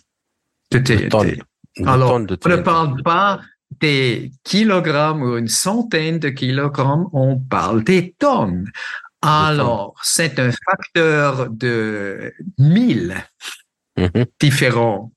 [0.71, 1.41] de TNT.
[1.87, 3.41] Alors, de on ne parle pas
[3.81, 8.71] des kilogrammes ou une centaine de kilogrammes, on parle des tonnes.
[9.23, 13.15] Alors, c'est un facteur de mille
[13.97, 14.27] Mhm.
[14.41, 15.13] différents.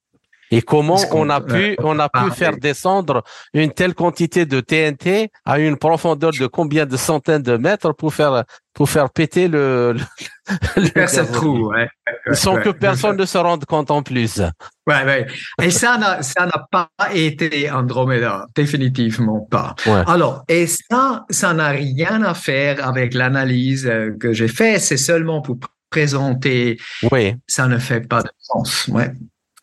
[0.49, 5.29] Et comment on a pu, on a pu faire descendre une telle quantité de TNT
[5.43, 8.45] à une profondeur de combien de centaines de mètres pour faire,
[8.77, 11.89] pour faire péter le, le, le trou, ouais.
[12.27, 12.61] Ouais, Sans ouais.
[12.61, 14.39] que personne ne se rende compte en plus.
[14.85, 15.25] Ouais, ouais.
[15.59, 19.73] Et ça n'a, ça n'a pas été Andromeda, définitivement pas.
[19.87, 20.03] Ouais.
[20.05, 24.77] Alors, et ça, ça n'a rien à faire avec l'analyse que j'ai fait.
[24.77, 25.57] C'est seulement pour
[25.89, 26.77] présenter
[27.11, 27.33] Oui.
[27.47, 28.87] ça ne fait pas de sens.
[28.89, 29.11] Ouais.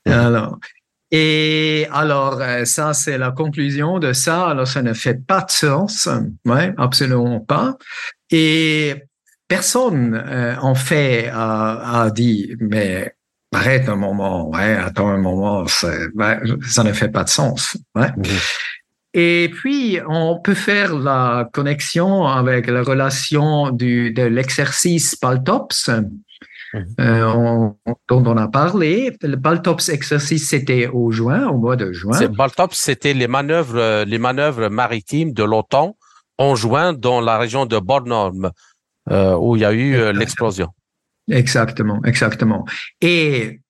[0.07, 0.59] Alors,
[1.16, 4.48] et alors, euh, ça, c'est la conclusion de ça.
[4.48, 6.09] Alors, ça ne fait pas de sens.
[6.44, 7.77] Ouais, absolument pas.
[8.37, 8.94] Et
[9.47, 13.14] personne, euh, en fait, a, a dit, mais
[13.55, 17.77] arrête un moment, ouais, attends un moment, ça ne fait pas de sens.
[17.94, 18.11] Ouais.
[18.16, 18.25] Mhm.
[19.16, 25.88] Et puis, on peut faire la connexion avec la relation du, de l'exercice Paltops,
[26.99, 27.77] euh, on-
[28.09, 29.16] dont on a parlé.
[29.23, 32.18] Le Paltops exercice, c'était au juin, au mois de juin.
[32.27, 35.97] Baltops, c'était les manœuvres, euh, les manœuvres maritimes de l'OTAN
[36.38, 38.51] en juin dans la région de Bornholm,
[39.11, 40.68] euh, où il y a eu euh, l'explosion.
[41.31, 42.64] Exactement, exactement.
[43.01, 43.61] Et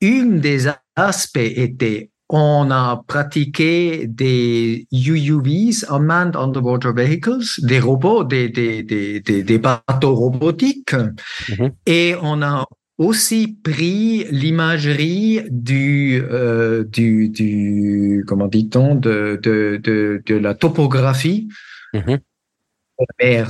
[0.00, 8.50] une des aspects était on a pratiqué des UUVs, Unmanned Underwater Vehicles, des robots, des,
[8.50, 10.92] des, des, des, bateaux robotiques.
[10.92, 11.72] Mhm.
[11.86, 12.66] Et on a
[12.98, 21.48] aussi pris l'imagerie du, euh, du, du, comment dit-on, de, de, de, de la topographie
[21.94, 23.44] Ouais,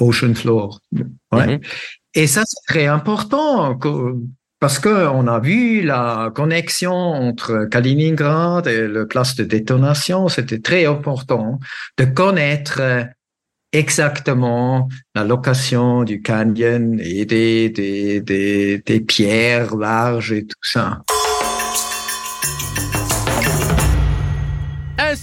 [0.00, 0.80] ocean floor.
[1.32, 1.46] Ouais.
[1.46, 1.60] Mhm.
[2.14, 3.78] Et ça, c'est très important
[4.58, 10.28] parce que on a vu la connexion entre Kaliningrad et le place de détonation.
[10.28, 11.58] C'était très important
[11.98, 12.80] de connaître
[13.72, 21.02] exactement la location du canyon et des, des, des, des pierres larges et tout ça.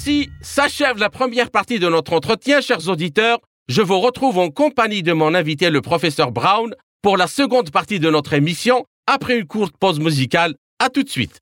[0.06, 3.40] Ainsi s'achève la première partie de notre entretien, chers auditeurs.
[3.70, 8.02] Je vous retrouve en compagnie de mon invité, le professeur Brown, pour la seconde partie
[8.02, 10.56] de notre émission, après une courte pause musicale.
[10.78, 11.40] À tout de suite.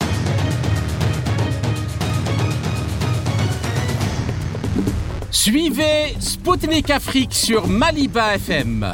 [5.31, 8.93] Suivez Spoutnik Afrique sur Maliba FM.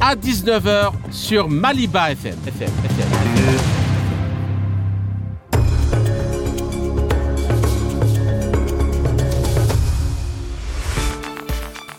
[0.00, 2.36] à 19h sur Maliba FM.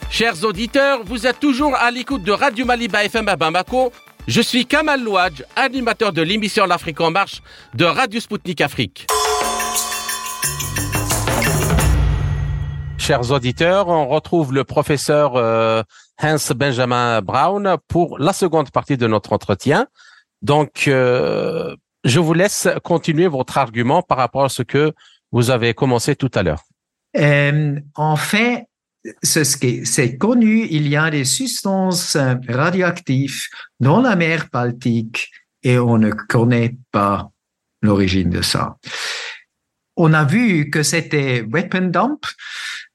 [0.10, 3.92] Chers auditeurs, vous êtes toujours à l'écoute de Radio Maliba FM à Bamako.
[4.28, 7.42] Je suis Kamal Louadj, animateur de l'émission L'Afrique en marche
[7.74, 9.08] de Radio Sputnik Afrique.
[12.98, 15.84] Chers auditeurs, on retrouve le professeur euh,
[16.21, 19.88] Hans Benjamin Brown pour la seconde partie de notre entretien.
[20.41, 24.93] Donc, euh, je vous laisse continuer votre argument par rapport à ce que
[25.32, 26.63] vous avez commencé tout à l'heure.
[27.17, 28.67] Euh, en fait,
[29.21, 33.47] c'est connu, il y a des substances radioactives
[33.80, 35.30] dans la mer Baltique
[35.62, 37.30] et on ne connaît pas
[37.82, 38.78] l'origine de ça.
[39.95, 42.26] On a vu que c'était weapon dump,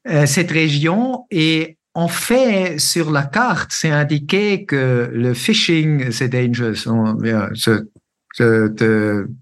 [0.08, 6.28] euh, cette région, et en fait, sur la carte, c'est indiqué que le fishing, c'est
[6.28, 6.86] dangerous.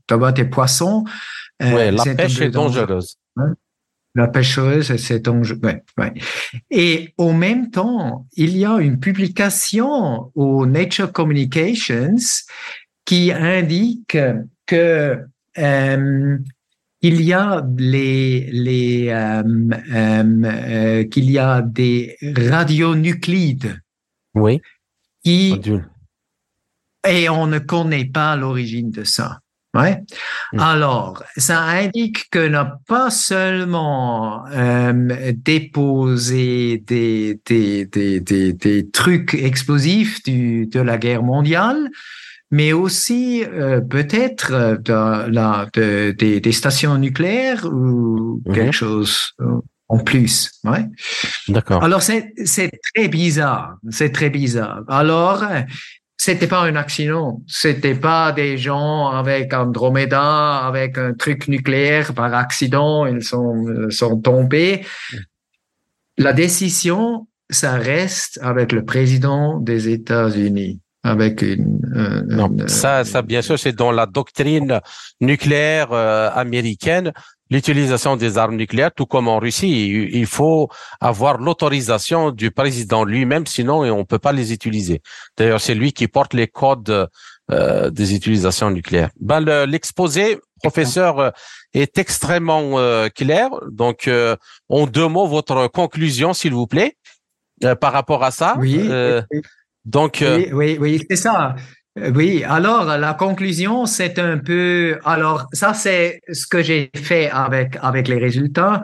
[0.09, 1.05] D'avoir des poissons.
[1.63, 3.19] Euh, la pêche est dangereuse.
[4.15, 5.61] La pêcheuse, c'est dangereux.
[5.63, 6.15] Ouais, ouais.
[6.71, 12.17] Et en même temps, il y a une publication au Nature Communications
[13.05, 14.17] qui indique
[14.65, 15.21] que
[15.59, 16.39] euh,
[17.03, 19.43] il y a les, les euh,
[19.93, 23.81] euh, euh, qu'il y a des radionuclides.
[24.35, 24.61] Oui.
[25.23, 25.61] Qui,
[27.07, 29.41] et on ne connaît pas l'origine de ça.
[29.75, 30.03] Ouais.
[30.53, 30.61] Mm.
[30.61, 39.35] Alors, ça indique que n'a pas seulement euh, déposé des, des, des, des, des trucs
[39.35, 41.91] explosifs du, de la guerre mondiale,
[42.57, 48.55] mais aussi euh, peut-être euh, de, la, de, des, stations nucléaires ou mm-hmm.
[48.55, 50.51] quelque chose euh, en plus.
[50.65, 50.87] Ouais.
[51.49, 51.85] D'accord.
[51.85, 52.33] Alors, c'est
[52.95, 53.77] très bizarre.
[53.91, 54.85] C'est très bizarre.
[54.89, 55.45] Alors,
[56.17, 57.43] c'était pas un accident.
[57.47, 63.91] C'était pas des gens avec Andromeda, avec un truc nucléaire par accident, ils sont, euh,
[63.91, 64.85] sont tombés.
[66.17, 70.81] La décision, ça reste avec le président des États-Unis.
[71.07, 74.81] Avec une, euh, non, ça, ça, bien sûr, c'est dans la doctrine
[75.21, 77.13] nucléaire euh, américaine
[77.51, 80.09] l'utilisation des armes nucléaires, tout comme en Russie.
[80.13, 80.69] Il faut
[81.01, 85.01] avoir l'autorisation du président lui-même, sinon on ne peut pas les utiliser.
[85.37, 87.09] D'ailleurs, c'est lui qui porte les codes
[87.53, 89.11] euh, des utilisations nucléaires.
[89.21, 91.31] Ben, L'exposé, professeur, euh,
[91.75, 93.51] est extrêmement euh, clair.
[93.71, 94.35] Donc, euh,
[94.69, 96.97] en deux mots, votre conclusion, s'il vous plaît,
[97.81, 98.57] par rapport à ça.
[98.59, 98.91] Oui.
[99.87, 101.55] Donc, oui, oui, oui c'est ça.
[101.99, 104.99] Euh, oui, alors la conclusion, c'est un peu.
[105.05, 108.83] Alors ça, c'est ce que j'ai fait avec avec les résultats.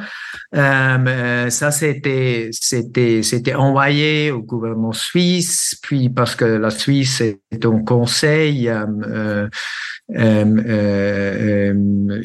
[0.55, 7.21] Euh, euh, ça, c'était c'était c'était envoyé au gouvernement suisse, puis parce que la Suisse
[7.21, 9.49] est un conseil euh,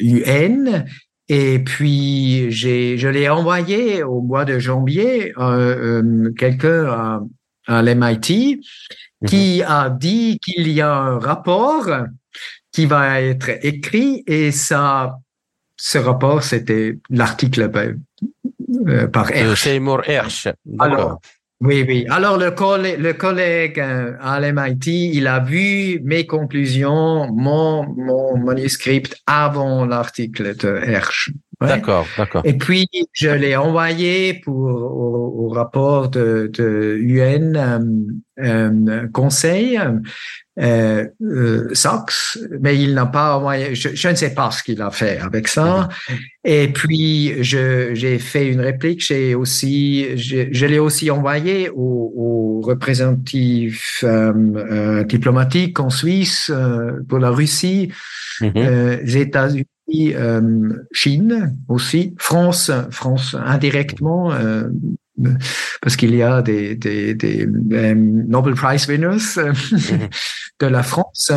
[0.00, 0.84] UN.
[1.30, 5.34] Et puis, j'ai, je l'ai envoyé au mois de janvier,
[6.38, 7.20] quelqu'un à,
[7.68, 8.60] à l'MIT,
[9.26, 9.66] qui mhm.
[9.68, 11.88] a dit qu'il y a un rapport
[12.72, 15.18] qui va être écrit et ça,
[15.76, 17.70] ce rapport, c'était l'article
[18.86, 19.62] euh, par Hersch.
[19.62, 20.48] Seymour Hersch.
[20.78, 21.20] Alors,
[21.60, 22.06] oui, oui.
[22.08, 28.36] Alors, le, collègue, le collègue euh, à l'MIT, il a vu mes conclusions, mon, mon
[28.38, 31.30] manuscrit avant l'article de Hersch.
[31.60, 32.42] D'accord, d'accord.
[32.44, 39.80] Et puis, je l'ai envoyé pour, au, rapport de, de UN euh, euh, Conseil,
[40.60, 44.80] euh, euh, Sox, mais il n'a pas envoyé, je, je, ne sais pas ce qu'il
[44.82, 45.88] a fait avec ça.
[46.44, 52.60] Et puis, j'ai fait une réplique, j'ai aussi, je, je l'ai aussi envoyé aux au
[52.60, 56.52] représentatifs euh, diplomatiques en Suisse,
[57.08, 57.92] pour la Russie,
[58.40, 58.52] mm
[59.04, 64.68] les États-Unis euh, Chine aussi, France, France indirectement, euh,
[65.82, 70.08] parce qu'il y a des, des, des euh, Nobel Prize winners mhm.
[70.60, 71.32] de la France.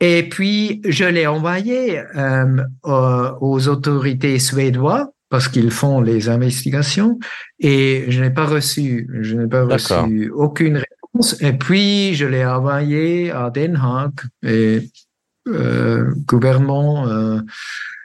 [0.00, 7.18] Et puis, je l'ai envoyé euh, aux autorités suédoises parce qu'ils font les investigations
[7.58, 11.36] et je n'ai pas reçu, je n'ai pas reçu aucune réponse.
[11.42, 14.88] Et puis, je l'ai envoyé à Den Haag et
[16.26, 17.40] gouvernement euh,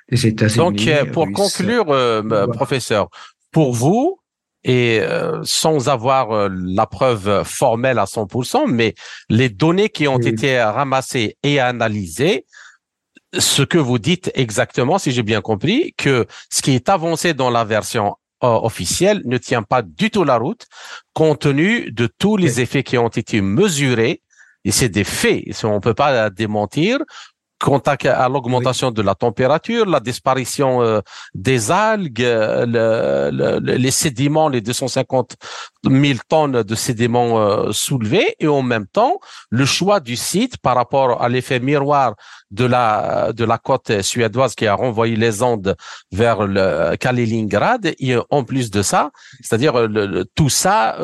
[0.10, 0.58] des États-Unis.
[0.58, 3.10] Donc, euh, pour conclure, bah, professeur,
[3.52, 4.20] pour vous,
[4.66, 5.02] et
[5.44, 8.96] sans avoir la preuve formelle à 100%, mais
[9.30, 12.46] les données qui ont été ramassées et analysées,
[13.38, 17.50] ce que vous dites exactement, si j'ai bien compris, que ce qui est avancé dans
[17.50, 20.68] la version officielle ne tient pas du tout la route,
[21.14, 24.22] compte tenu de tous les effets qui ont été mesurés.
[24.66, 27.00] Et c'est des faits, on ne peut pas démentir
[27.64, 31.00] contact à l'augmentation de la température, la disparition euh,
[31.34, 32.66] des algues, euh,
[33.32, 35.36] le, les sédiments, les 250
[35.90, 40.76] 000 tonnes de sédiments euh, soulevés, et en même temps le choix du site par
[40.76, 42.16] rapport à l'effet miroir
[42.52, 45.76] de la de la côte suédoise qui a renvoyé les ondes
[46.12, 47.94] vers le Kaliningrad.
[47.98, 49.12] Et en plus de ça,
[49.42, 49.88] c'est-à-dire
[50.36, 50.98] tout ça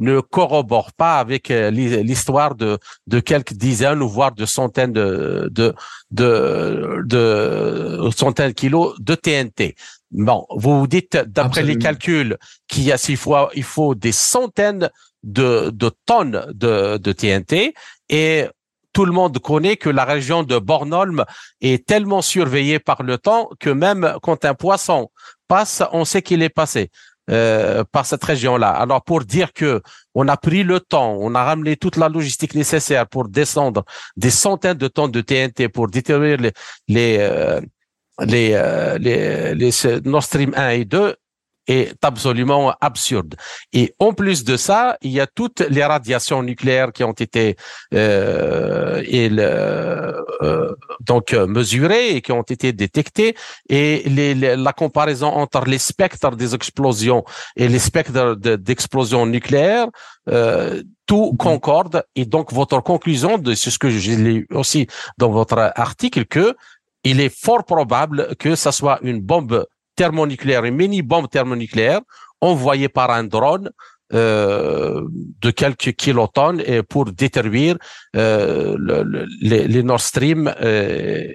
[0.00, 5.48] ne corrobore pas avec euh, l'histoire de, de quelques dizaines ou voire de centaines de,
[5.52, 5.74] de,
[6.10, 9.76] de, de centaines de kilos de TNT.
[10.10, 12.36] Bon, vous vous dites, d'après les calculs,
[12.66, 14.90] qu'il y a six fois, il faut des centaines
[15.22, 17.74] de, de tonnes de, de TNT
[18.08, 18.46] et
[18.92, 21.24] tout le monde connaît que la région de Bornholm
[21.60, 25.10] est tellement surveillée par le temps que même quand un poisson
[25.46, 26.90] passe, on sait qu'il est passé.
[27.30, 28.70] Euh, par cette région-là.
[28.70, 29.82] Alors pour dire que
[30.14, 33.84] on a pris le temps, on a ramené toute la logistique nécessaire pour descendre
[34.16, 36.52] des centaines de tonnes de TNT pour détruire les
[36.88, 37.60] les euh,
[38.18, 39.70] les, euh, les, les
[40.04, 41.14] Nord Stream 1 et 2,
[41.70, 43.36] est absolument absurde.
[43.72, 47.56] Et en plus de ça, il y a toutes les radiations nucléaires qui ont été
[47.94, 53.36] euh, et euh, donc mesurées et qui ont été détectées
[53.68, 57.24] et les, la comparaison entre les spectres des explosions
[57.56, 59.88] et les spectres d'explosions nucléaires
[60.28, 61.36] euh, tout mhm.
[61.36, 64.86] concorde et donc votre conclusion de ce que j'ai lu aussi
[65.18, 66.54] dans votre article que
[67.04, 69.66] il est fort probable que ça soit une bombe
[70.00, 72.00] thermonucléaire, une mini-bombe thermonucléaire
[72.40, 73.70] envoyée par un drone
[74.14, 75.06] euh,
[75.44, 77.76] de quelques kilotonnes et pour détruire
[78.16, 81.32] euh, le, les, les, Nord Stream euh,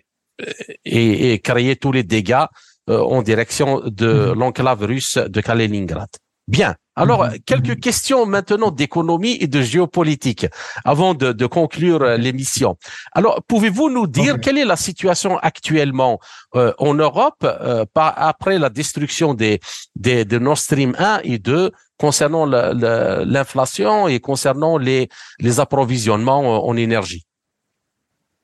[0.83, 2.47] et, et, créer tous les dégâts
[2.89, 4.39] euh, en direction de mhm.
[4.39, 6.09] l'enclave russe de Kaliningrad.
[6.47, 6.75] Bien.
[6.95, 7.39] Alors, mhm.
[7.45, 7.79] quelques mhm.
[7.79, 10.45] questions maintenant d'économie et de géopolitique
[10.85, 12.77] avant de, de conclure euh, l'émission.
[13.13, 16.19] Alors, pouvez-vous nous dire quelle est la situation actuellement
[16.55, 19.59] euh, en Europe euh, après la destruction des,
[19.95, 26.77] des, de Nord Stream 1 et 2 concernant l'inflation et concernant les, les approvisionnements en
[26.77, 27.25] énergie?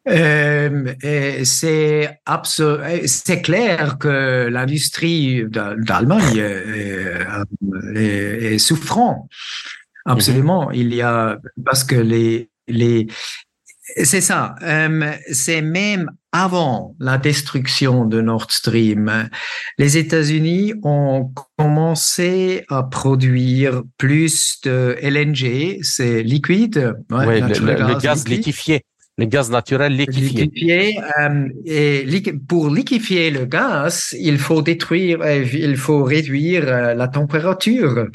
[0.09, 0.93] Euh,
[1.43, 2.19] c'est
[3.05, 6.37] c'est clair que l'industrie d'Allemagne
[7.95, 9.29] est, est, souffrant.
[10.05, 10.69] Absolument.
[10.69, 10.73] Mhm.
[10.73, 13.07] Il y a parce que les les
[14.03, 14.55] c'est ça.
[14.63, 19.29] Euh, c'est même avant la destruction de Nord Stream,
[19.77, 28.85] les États-Unis ont commencé à produire plus de LNG, c'est liquide, ouais, le, gaz liquéfié
[29.17, 30.97] le gaz naturel liquéfié.
[31.19, 32.05] Euh, et
[32.47, 38.07] pour liquéfier le gaz, il faut détruire, euh, il faut réduire euh, la température.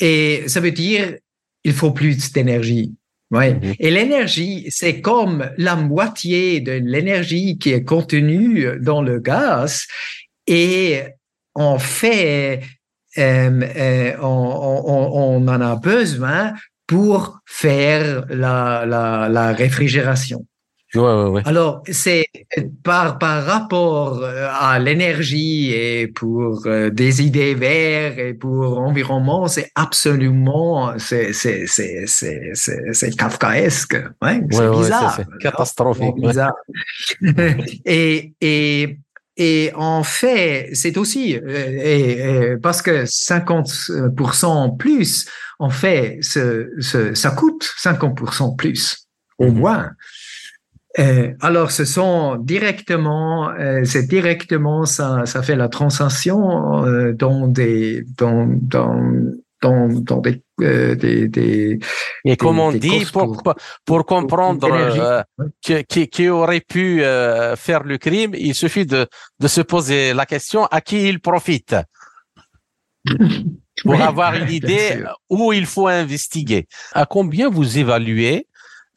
[0.00, 1.14] Et ça veut dire
[1.64, 2.94] il faut plus d'énergie.
[3.30, 3.54] Ouais.
[3.54, 3.74] Mhm.
[3.78, 9.86] Et l'énergie, c'est comme la moitié de l'énergie qui est contenue dans le gaz.
[10.46, 11.00] Et
[11.54, 12.62] en fait,
[13.16, 16.52] on, on, en a besoin
[16.86, 20.46] pour faire la, la, la réfrigération.
[20.94, 21.42] Ouais, ouais, ouais.
[21.46, 22.26] Alors, c'est
[22.84, 29.48] par, par rapport euh, à l'énergie et pour euh, des idées vertes et pour l'environnement,
[29.48, 33.96] c'est absolument, c'est, c'est, c'est, c'est, c'est, kafkaesque.
[34.20, 35.16] Ouais, c'est bizarre.
[35.16, 36.16] c'est catastrophique.
[36.16, 36.52] Bizarre.
[37.86, 38.98] et, et,
[39.36, 45.26] et en fait, c'est aussi, euh, et, parce que 50% plus,
[45.58, 49.08] en fait, ce, ça coûte 50% plus,
[49.38, 49.58] au mhm.
[49.58, 49.90] moins.
[50.98, 57.48] Euh, alors, ce sont directement, euh, c'est directement ça, ça fait la transition euh, dans
[57.48, 59.00] des, dans, dans,
[59.62, 61.78] dans, dans des, euh, des, des,
[62.24, 63.42] Et comme on dit, pour,
[63.84, 65.22] pour, comprendre euh,
[65.62, 67.02] qui, qui, aurait pu
[67.56, 69.06] faire le crime, il suffit de,
[69.40, 71.76] de se poser la question à qui il profite?
[73.82, 76.66] pour avoir une idée où il faut investiguer.
[76.92, 78.46] À combien vous évaluez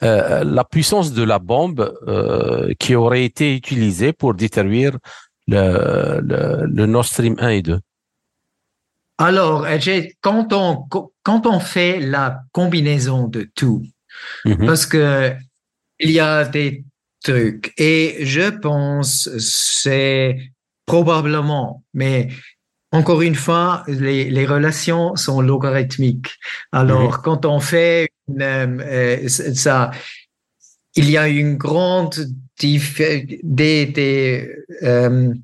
[0.02, 4.92] euh, la puissance de la bombe euh, qui aurait été utilisée pour détruire
[5.48, 7.80] le, le, le, Nord Stream 1 et 2
[9.18, 9.66] Alors,
[10.20, 10.86] quand on,
[11.22, 13.82] quand on fait la combinaison de tout,
[14.44, 14.66] mhm.
[14.66, 15.34] parce que
[15.98, 16.84] il y a des
[17.22, 20.36] trucs, et je pense c'est
[20.84, 22.28] probablement, mais
[22.92, 26.36] encore une fois, les, les relations sont logarithmiques.
[26.72, 29.90] Alors, quand on fait une, euh, ça,
[30.94, 32.14] il y a une grande
[32.58, 34.50] des, des
[34.82, 35.34] euh,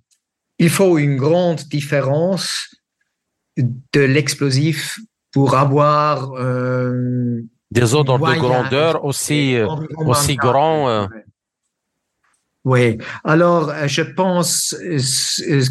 [0.58, 2.74] il faut une grande différence
[3.56, 4.98] de l'explosif
[5.32, 9.66] pour avoir euh, des ordres de grandeur aussi, euh,
[10.06, 10.88] aussi grands.
[10.88, 11.06] euh,
[12.64, 12.98] Oui.
[13.24, 14.74] Alors, je pense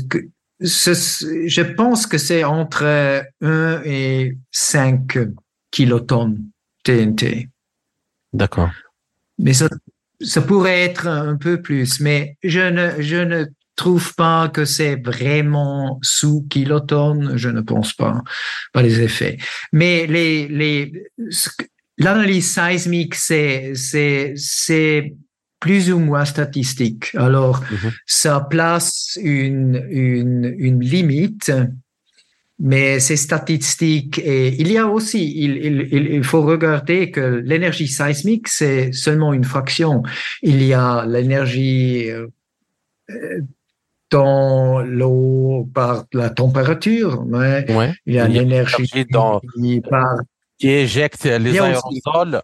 [0.10, 0.20] que
[0.60, 5.18] je pense que c'est entre 1 et 5
[5.72, 6.44] kilotonnes
[6.84, 7.50] TNT.
[8.34, 8.70] D'accord.
[9.40, 9.68] Mais ça,
[10.20, 14.96] ça pourrait être un peu plus, mais je ne, je ne trouve pas que c'est
[14.96, 18.22] vraiment sous kilotonnes, je ne pense pas,
[18.74, 19.38] pas les effets.
[19.72, 20.92] Mais les, les,
[21.98, 25.14] l'analyse seismique, c'est, c'est, c'est
[25.60, 27.12] plus ou moins statistique.
[27.16, 27.92] Alors, Mhm.
[28.06, 31.52] ça place une, une, une limite,
[32.60, 34.20] mais c'est statistique.
[34.20, 39.34] Et il y a aussi, il, il, il faut regarder que l'énergie seismique, c'est seulement
[39.34, 40.04] une fraction.
[40.44, 42.28] Il y a l'énergie euh,
[44.12, 47.26] dans l'eau par la température.
[47.28, 47.66] Ouais.
[48.06, 49.42] il y a l'énergie l'énergie dans-
[49.90, 50.18] par
[50.60, 52.42] Qui éjecte les aérosols.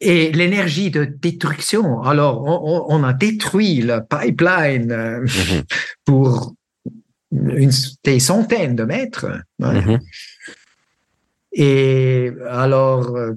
[0.00, 2.00] et l'énergie de destruction.
[2.02, 2.42] Alors,
[2.88, 5.62] on, a détruit le pipeline euh, Mhm.
[6.04, 6.54] pour
[7.32, 7.70] une,
[8.04, 9.26] des centaines de mètres.
[9.60, 9.80] ouais.
[9.80, 9.98] Mhm.
[11.52, 13.32] Et alors, euh,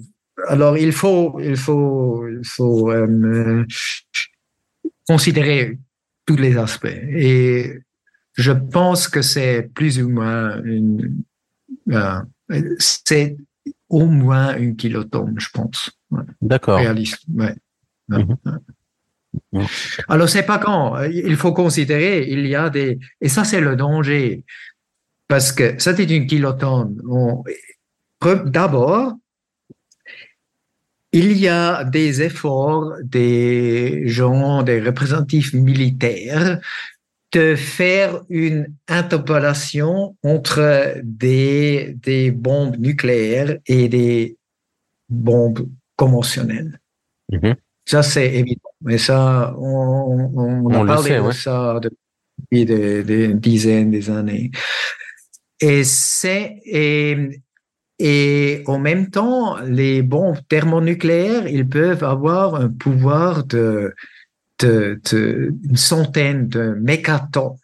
[0.47, 3.63] alors il faut, il faut, il faut euh,
[5.07, 5.77] considérer
[6.27, 6.85] tous les aspects.
[6.85, 7.79] Et
[8.33, 11.23] je pense que c'est plus ou moins une,
[11.91, 12.21] euh,
[12.77, 13.35] c'est
[13.89, 15.89] au moins une kilotonne, je pense.
[16.11, 16.77] Ouais, D'accord.
[16.77, 17.23] réaliste.
[17.33, 17.55] Ouais.
[18.09, 18.23] Ouais.
[19.53, 19.65] Mhm.
[20.07, 21.01] Alors, c'est pas quand.
[21.03, 24.43] Il faut considérer, il y a des, et ça, c'est le danger.
[25.27, 27.01] Parce que ça, c'est une kilotonne.
[27.09, 27.43] On-
[28.45, 29.13] D'abord,
[31.17, 36.59] il y a des efforts des gens, des représentatifs militaires
[37.33, 44.37] de faire une interpolation entre des, des bombes nucléaires et des
[45.09, 46.79] bombes conventionnelles.
[47.31, 47.55] Mhm.
[47.85, 48.69] Ça, c'est évident.
[48.81, 51.33] Mais ça, on, on, on a parlé sait, de ouais.
[51.33, 54.51] ça depuis des, des dizaines des années.
[55.59, 57.41] Et c'est, et,
[57.99, 63.93] et en même temps, les bombes thermonucléaires, ils peuvent avoir un pouvoir de,
[64.59, 67.57] de, de une centaine de mégatons.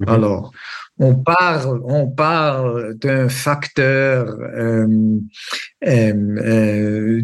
[0.00, 0.08] Mhm.
[0.08, 0.52] Alors,
[0.98, 4.86] on parle, on parle d'un facteur euh,
[5.86, 6.12] euh,
[6.44, 7.22] euh,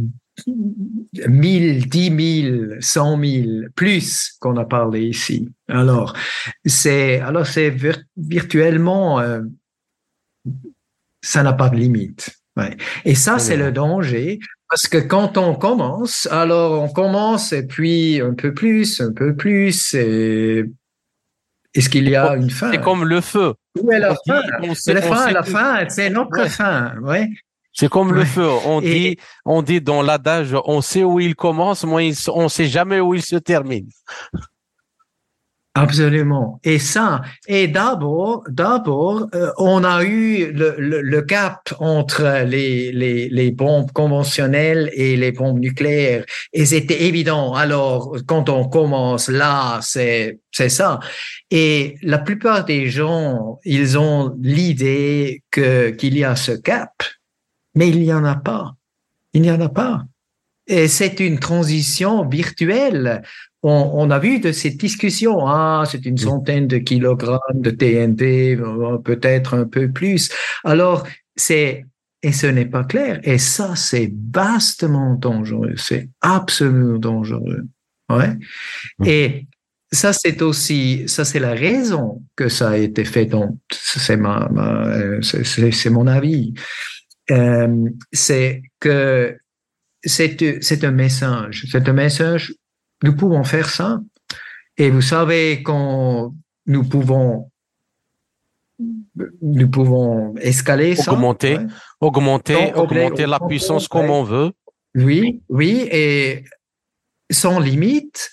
[1.29, 5.49] 1000, 10 000, 100 000, plus qu'on a parlé ici.
[5.69, 6.15] Alors,
[6.65, 9.43] c'est alors c'est vir- virtuellement, euh,
[11.23, 12.31] ça n'a pas de limite.
[12.57, 12.77] Ouais.
[13.07, 18.21] Et ça, c'est le danger, parce que quand on commence, alors on commence et puis
[18.21, 20.65] un peu plus, un peu plus, et
[21.75, 22.71] est-ce qu'il y a une fin?
[22.71, 23.55] C'est comme le feu.
[23.81, 24.75] Où est la On fin?
[24.75, 26.49] C'est la fin, la fin, c'est notre Ouais.
[26.51, 27.29] fin, ouais.
[27.73, 28.47] C'est comme le feu.
[28.67, 29.17] On Et- dit,
[29.47, 33.23] on dit dans l'adage, on sait où il commence, mais on sait jamais où il
[33.23, 33.89] se termine.
[35.75, 36.61] Absolument.
[36.65, 43.31] Et ça, et d'abord, d'abord, euh, on a eu le, le, gap entre les, les,
[43.31, 46.27] les bombes conventionnelles et les bombes nucléaires.
[46.53, 47.55] Et c'était évident.
[47.55, 51.01] Alors, quand on commence là, c'est, c'est ça.
[51.51, 57.03] Et la plupart des gens, ils ont l'idée que, qu'il y a ce gap,
[57.75, 58.75] mais il n'y en a pas.
[59.33, 60.03] Il n'y en a pas.
[60.67, 63.23] Et c'est une transition virtuelle
[63.63, 68.59] on, on a vu de cette discussion, ah, c'est une centaine de kilogrammes de TNT,
[69.05, 70.31] peut-être un peu plus.
[70.65, 71.07] Alors,
[71.37, 71.85] c'est,
[72.23, 73.21] et ce n'est pas clair.
[73.25, 75.75] Et ça, c'est vastement dangereux.
[75.77, 77.63] C'est absolument dangereux.
[78.11, 78.37] Ouais.
[79.05, 79.47] Et
[79.93, 83.27] ça, c'est aussi, ça, c'est la raison que ça a été fait.
[83.27, 86.55] Donc, c'est ma, ma c'est- c'est c'est mon avis.
[87.31, 89.37] Euh, c'est que
[90.05, 91.67] c'est, c'est un message.
[91.71, 92.55] C'est un message
[93.03, 94.01] nous pouvons faire ça.
[94.77, 96.35] Et vous savez quand
[96.67, 97.51] nous pouvons
[99.43, 101.13] nous pouvons escaler ça.
[101.13, 101.57] Augmenter.
[101.59, 101.67] ouais.
[102.01, 104.51] Augmenter, Donc, augmenter la puissance comme on veut.
[104.95, 106.45] Oui, oui, et
[107.31, 108.31] sans limite.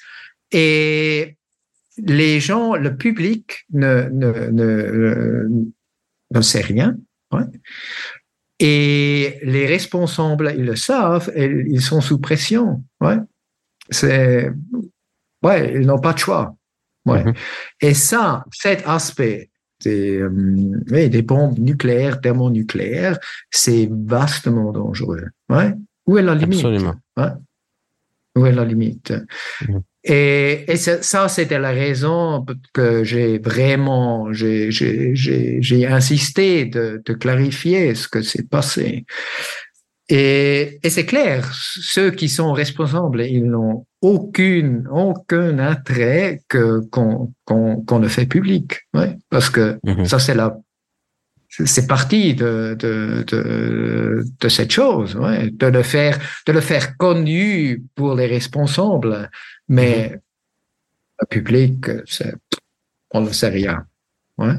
[0.52, 1.38] Et
[1.98, 5.48] les gens, le public ne, ne, ne,
[6.32, 6.98] ne sait rien.
[7.32, 7.44] ouais.
[8.62, 12.84] Et les responsables, ils le savent, ils sont sous pression.
[13.00, 13.16] Ouais.
[13.90, 14.52] C'est,
[15.44, 16.56] ouais, ils n'ont pas de choix.
[17.06, 17.24] Ouais.
[17.24, 17.34] Mhm.
[17.82, 19.50] Et ça, cet aspect
[19.84, 23.18] des, euh, des bombes nucléaires, thermonucléaires,
[23.50, 25.26] c'est vastement dangereux.
[25.50, 25.74] Ouais.
[26.06, 26.60] Où est la limite?
[26.60, 26.96] Absolument.
[28.36, 29.14] Où est la limite?
[29.68, 29.82] Mhm.
[30.04, 34.70] Et, ça c'était la raison que j'ai vraiment, j'ai
[35.88, 39.06] insisté de, de, clarifier ce que s'est passé.
[40.10, 47.32] Et, et c'est clair, ceux qui sont responsables, ils n'ont aucune, aucun intérêt que qu'on
[47.46, 50.06] qu'on ne fait public, ouais, parce que mhm.
[50.06, 50.58] ça c'est la
[51.66, 56.96] c'est partie de, de, de, de, cette chose, ouais, de le faire, de le faire
[56.96, 59.30] connu pour les responsables,
[59.68, 60.20] mais mhm.
[61.22, 61.86] le public,
[63.12, 63.86] on ne sait rien.
[64.40, 64.54] Ouais.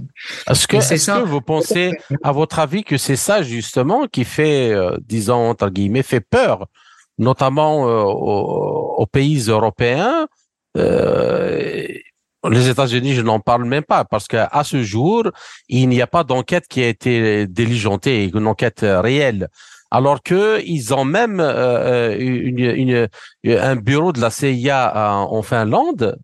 [0.46, 4.72] Est-ce que, est que, vous pensez, à votre avis, que c'est ça justement qui fait,
[4.72, 6.66] euh, disons entre guillemets, fait peur,
[7.16, 10.26] notamment euh, aux, aux, pays européens?
[10.76, 11.86] Euh,
[12.48, 15.30] les États-Unis, je n'en parle même pas parce qu'à ce jour,
[15.70, 19.48] il n'y a pas d'enquête qui a été diligentée, une enquête réelle.
[19.90, 23.08] Alors que ils ont même euh, une, une,
[23.44, 26.18] un bureau de la CIA en Finlande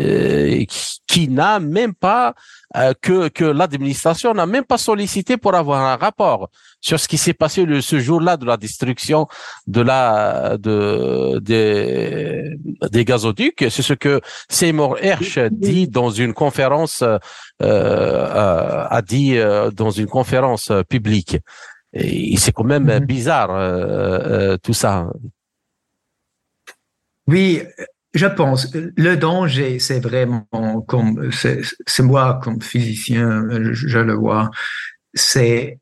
[0.00, 0.64] euh,
[1.06, 2.34] qui, n'a même pas
[2.76, 7.18] euh, que que l'administration n'a même pas sollicité pour avoir un rapport sur ce qui
[7.18, 9.26] s'est passé le, ce jour-là de la destruction
[9.66, 12.56] de la de des,
[12.92, 13.66] des gazoducs.
[13.70, 17.18] C'est ce que Seymour Hersh dit dans une conférence euh,
[17.62, 19.36] euh a dit
[19.74, 21.38] dans une conférence publique.
[21.92, 23.04] Et c'est quand même mm-hmm.
[23.04, 25.08] bizarre tout ça.
[27.26, 27.62] Oui,
[28.14, 30.46] je pense, le danger, c'est vraiment
[30.86, 34.50] comme, c'est moi comme physicien, je, le vois,
[35.14, 35.78] c'est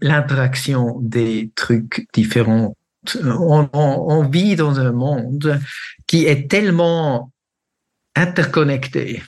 [0.00, 2.76] l'interaction des trucs différents.
[3.22, 5.60] On, on, vit dans un monde
[6.06, 7.32] qui est tellement
[8.16, 9.22] interconnecté.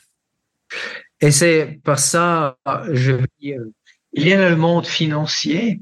[1.21, 2.57] Et c'est par ça,
[2.93, 3.61] je veux dire,
[4.13, 5.81] il y a le monde financier,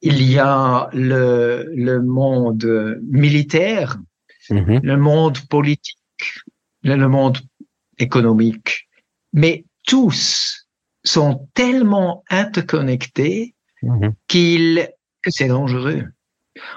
[0.00, 3.98] il y a le, le monde militaire,
[4.50, 4.80] Mm-hmm.
[4.82, 5.96] le monde politique,
[6.82, 7.38] le monde
[7.98, 8.88] économique.
[9.32, 10.66] Mais tous
[11.04, 14.12] sont tellement interconnectés mm-hmm.
[14.28, 14.88] qu'il
[15.22, 16.04] que c'est dangereux.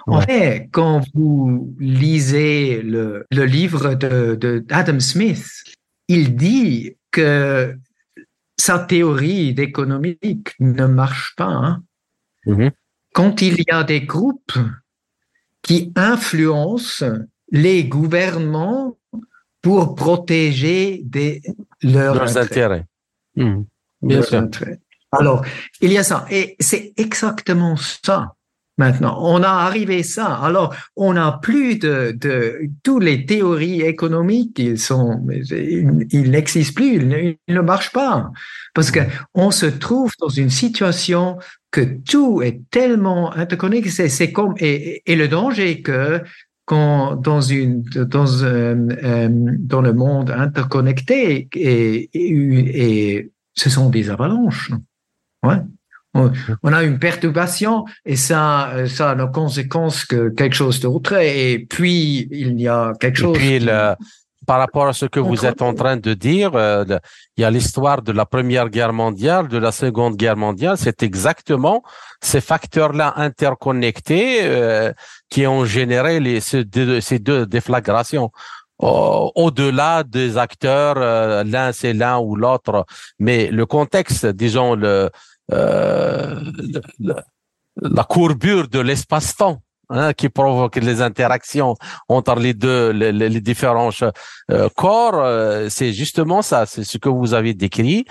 [0.07, 5.49] En fait, quand vous lisez le, le livre de, de Adam Smith,
[6.07, 7.77] il dit que
[8.57, 11.45] sa théorie d'économique ne marche pas.
[11.45, 11.83] Hein.
[12.45, 12.71] Mm-hmm.
[13.13, 14.57] Quand il y a des groupes
[15.61, 17.05] qui influencent
[17.51, 18.97] les gouvernements
[19.61, 21.41] pour protéger des,
[21.81, 22.85] leurs, intérêts.
[23.35, 23.63] Hmm.
[24.01, 24.47] Bien sûr.
[25.11, 25.45] Alors,
[25.81, 26.25] il y a ça.
[26.29, 28.35] Et c'est exactement ça.
[28.77, 30.35] Maintenant, on a arrivé ça.
[30.35, 34.59] Alors, on n'a plus de, de toutes les théories économiques.
[34.59, 36.95] Ils sont, ils, n'existent plus.
[36.95, 38.31] Ils ne, marchent pas
[38.73, 38.99] parce que
[39.33, 41.37] on se trouve dans une situation
[41.71, 44.09] que tout est tellement interconnecté.
[44.09, 46.21] C'est comme et, et, le danger que
[46.65, 54.09] quand dans une dans euh, euh, dans le monde interconnecté et, et, ce sont des
[54.09, 54.71] avalanches.
[55.43, 55.61] Ouais.
[56.13, 61.65] On, a une perturbation et ça ça a nos conséquences que quelque chose d'autre et
[61.69, 63.37] puis il y a quelque chose.
[63.37, 63.69] Et puis
[64.45, 66.85] par rapport à ce que vous êtes en train de dire, euh,
[67.37, 70.77] il y a l'histoire de la Première Guerre mondiale, de la Seconde Guerre mondiale.
[70.77, 71.83] C'est exactement
[72.21, 74.91] ces facteurs-là interconnectés euh,
[75.29, 78.31] qui ont généré les, ces, deux, ces deux déflagrations.
[78.77, 82.85] Au-delà des acteurs, euh, l'un c'est l'un ou l'autre,
[83.19, 85.09] mais le contexte, disons le,
[87.81, 91.75] la courbure de l'espace-temps Hein, qui provoque les interactions
[92.09, 93.91] entre les deux, les, les différents
[94.49, 98.05] euh, corps, euh, c'est justement ça, c'est ce que vous avez décrit.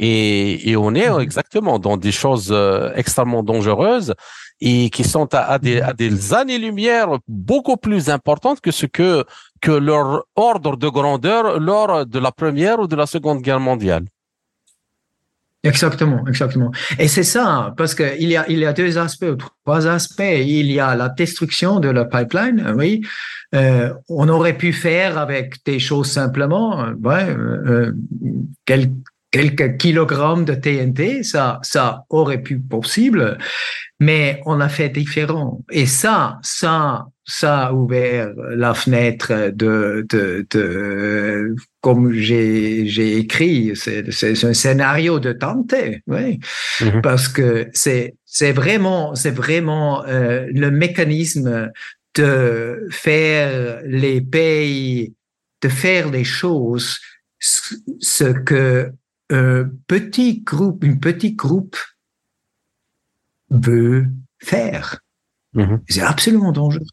[0.00, 1.20] Et, et on est mhm.
[1.20, 4.14] exactement dans des choses euh, extrêmement dangereuses
[4.60, 9.24] et qui sont à, à, des, à des années-lumière beaucoup plus importantes que ce que,
[9.60, 14.04] que leur ordre de grandeur lors de la Première ou de la Seconde Guerre mondiale.
[15.62, 16.70] Exactement, exactement.
[16.98, 20.22] Et c'est ça, parce qu'il y a, il y a deux aspects, trois aspects.
[20.22, 23.02] Il y a la destruction de la pipeline, oui.
[23.54, 27.92] Euh, on aurait pu faire avec des choses simplement, ouais, euh,
[28.64, 28.92] quelques,
[29.30, 33.38] quelques kilogrammes de TNT, ça, ça aurait pu possible,
[34.00, 35.62] mais on a fait différent.
[35.70, 43.72] Et ça, ça, ça a ouvert la fenêtre de, de, de comme j'ai, j'ai écrit,
[43.74, 46.40] c'est, c'est un scénario de tenter, oui,
[46.80, 47.02] mhm.
[47.02, 51.70] parce que c'est, c'est vraiment, c'est vraiment euh, le mécanisme
[52.14, 55.14] de faire les pays,
[55.62, 56.98] de faire les choses,
[57.38, 58.90] ce que
[59.30, 61.76] un petit groupe, une petite groupe
[63.50, 64.06] veut
[64.38, 65.00] faire.
[65.54, 65.80] Mhm.
[65.88, 66.84] C'est absolument dangereux.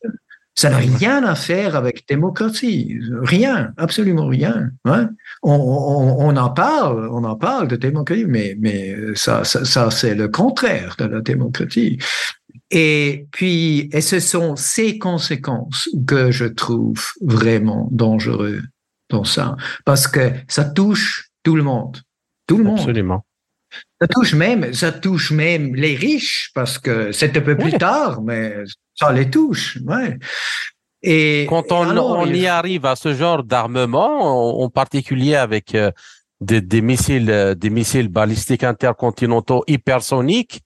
[0.55, 4.71] Ça n'a rien à faire avec démocratie, rien, absolument rien.
[4.85, 5.11] Hein.
[5.43, 10.15] On, on, en parle, on en parle de démocratie, mais, mais ça, ça, ça c'est
[10.15, 11.99] le contraire de la démocratie.
[12.71, 18.63] Et puis, et ce sont ces conséquences que je trouve vraiment dangereux
[19.11, 22.01] dans ça, parce que ça touche tout le monde,
[22.47, 22.79] tout le monde.
[22.79, 23.26] Absolument.
[23.99, 28.21] Ça touche même, ça touche même les riches parce que c'est un peu plus tard,
[28.21, 28.55] mais
[28.93, 29.79] ça les touche.
[29.85, 30.17] Ouais.
[31.03, 35.91] Et quand on, y arrive à ce genre d'armement, en particulier avec euh,
[36.41, 40.61] des, missiles, euh, des missiles balistiques intercontinentaux hypersoniques,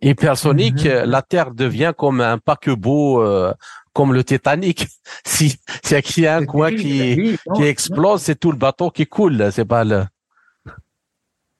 [0.00, 0.90] hypersoniques, mhm.
[0.90, 3.24] euh, la Terre devient comme un paquebot,
[3.92, 4.86] comme le Titanic.
[5.26, 9.50] si s'il y a un coin qui, qui explose, c'est tout le bateau qui coule.
[9.52, 10.04] C'est pas le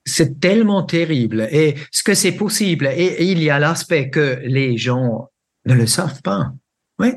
[0.08, 1.48] c'est tellement terrible.
[1.50, 5.30] Et ce que c'est possible, et, il y a l'aspect que les gens
[5.66, 6.52] ne le savent pas.
[7.00, 7.12] Oui,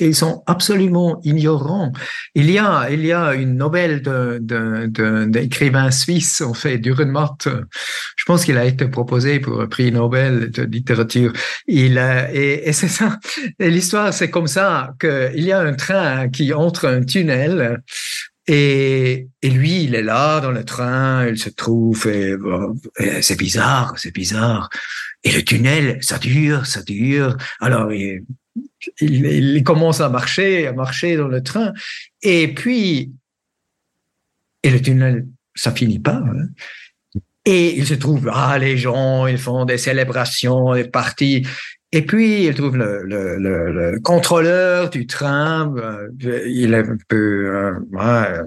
[0.00, 1.92] ils sont absolument ignorants.
[2.36, 7.48] Il y a, il y a une nouvelle d'un écrivain suisse, en fait, Dürrenmatt.
[8.16, 11.32] Je pense qu'il a été proposé pour un prix Nobel de littérature.
[11.66, 11.98] Il
[12.32, 13.18] et, c'est ça.
[13.58, 17.82] L'histoire, c'est comme ça qu'il y a un train qui entre un tunnel
[18.46, 22.34] et, et, lui, il est là dans le train, il se trouve, et,
[23.20, 24.70] c'est bizarre, c'est bizarre.
[25.24, 27.36] Et le tunnel, ça dure, ça dure.
[27.60, 28.24] Alors, il,
[29.00, 31.72] il, commence à marcher, à marcher dans le train.
[32.22, 33.12] Et puis,
[34.62, 36.22] et le tunnel, ça finit pas.
[36.22, 36.48] Hein.
[37.44, 41.46] Et il se trouve, ah, les gens, ils font des célébrations, des parties.
[41.92, 46.08] Et puis, il trouve le, le, le, contrôleur du train, euh,
[46.46, 48.42] il est un peu, euh,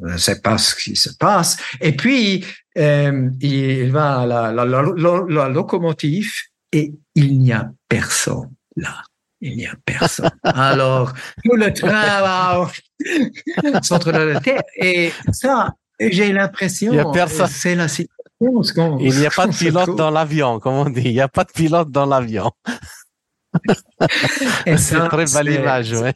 [0.00, 1.56] ne sait pas ce qui se passe.
[1.80, 2.44] Et puis,
[2.76, 6.30] euh, il va à la, la, la, locomotive
[6.72, 9.02] et il n'y a personne là.
[9.40, 10.30] Il n'y a personne.
[10.42, 11.12] Alors,
[11.44, 14.62] tout le train va au centre de la Terre.
[14.76, 17.12] Et ça, j'ai l'impression,
[17.48, 21.02] c'est la situation il n'y a pas de pilote dans l'avion, comme on dit.
[21.04, 22.50] Il n'y a pas de pilote dans l'avion.
[24.76, 26.14] c'est très belle image, ouais.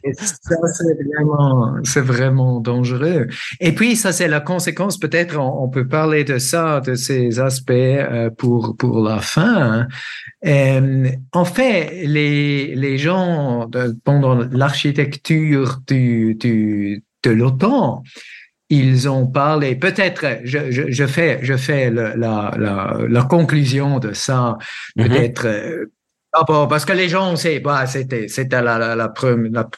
[1.83, 3.27] c'est vraiment, dangereux.
[3.59, 7.71] Et puis, ça, c'est la conséquence, peut-être, on, peut parler de ça, de ces aspects
[7.71, 9.87] euh, pour, pour la fin.
[10.45, 13.69] Euh, en fait, les, les gens,
[14.03, 18.03] pendant l'architecture du, du, de l'OTAN,
[18.73, 24.13] ils ont parlé, peut-être, je, je, je, fais, je fais la, la, la, conclusion de
[24.13, 24.57] ça,
[24.97, 25.07] mm-hmm.
[25.07, 25.85] peut-être euh,
[26.35, 29.13] ah bon, parce que les gens, c'est, bah, c'était, c'était la, la, la,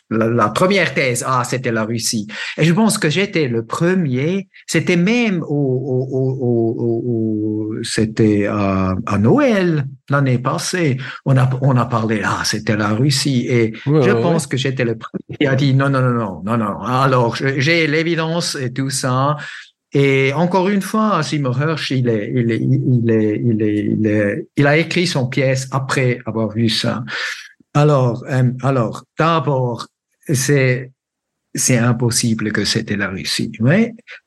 [0.10, 1.22] la, première thèse.
[1.28, 2.28] Ah, c'était la Russie.
[2.58, 4.48] Et je pense que j'étais le premier.
[4.66, 10.96] C'était même au, au, au, au c'était à, à, Noël l'année passée.
[11.26, 12.22] On a, on a parlé.
[12.24, 13.46] Ah, c'était la Russie.
[13.50, 16.58] Et je pense que j'étais le premier qui a dit non, non, non, non, non,
[16.58, 16.80] non.
[16.84, 19.36] Alors, j'ai l'évidence et tout ça.
[19.98, 22.10] Et encore une fois, Simon Hirsch, il,
[24.68, 27.06] a écrit son pièce après avoir vu ça.
[27.74, 28.44] Alors, euh,
[29.18, 29.88] d'abord,
[30.28, 30.92] c'est
[31.70, 33.54] impossible que c'était la Russie.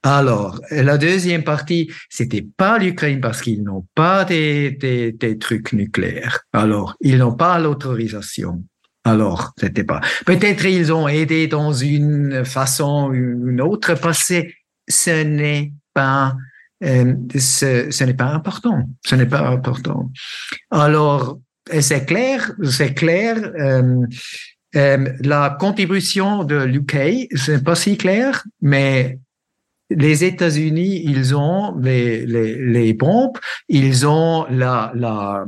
[0.03, 6.41] Alors, la deuxième partie, c'était pas l'Ukraine parce qu'ils n'ont pas des, trucs nucléaires.
[6.55, 8.65] Alors, ils n'ont pas l'autorisation.
[9.05, 10.01] Alors, c'était pas.
[10.25, 14.49] Peut-être ils ont aidé dans une façon ou une autre, que
[14.89, 16.35] ce n'est pas
[16.85, 18.89] euh, ce, n'est pas important.
[19.05, 20.11] Ce n'est pas important.
[20.71, 21.39] Alors,
[21.81, 23.37] c'est clair, c'est clair.
[23.59, 24.07] Euh,
[24.77, 29.19] euh, la contribution de l'UK, c'est pas si clair, mais
[29.91, 35.47] les États-Unis, ils ont les, les, bombes, ils ont la, la,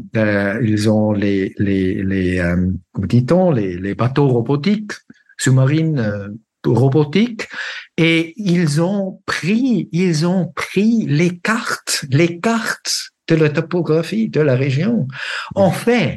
[0.63, 2.55] ils ont les, les, les
[2.97, 4.93] dit-on, les bateaux robotiques,
[5.37, 7.49] sous-marines robotiques,
[7.97, 14.41] et ils ont pris, ils ont pris les cartes, les cartes de la topographie de
[14.41, 15.07] la région.
[15.55, 16.17] En fait,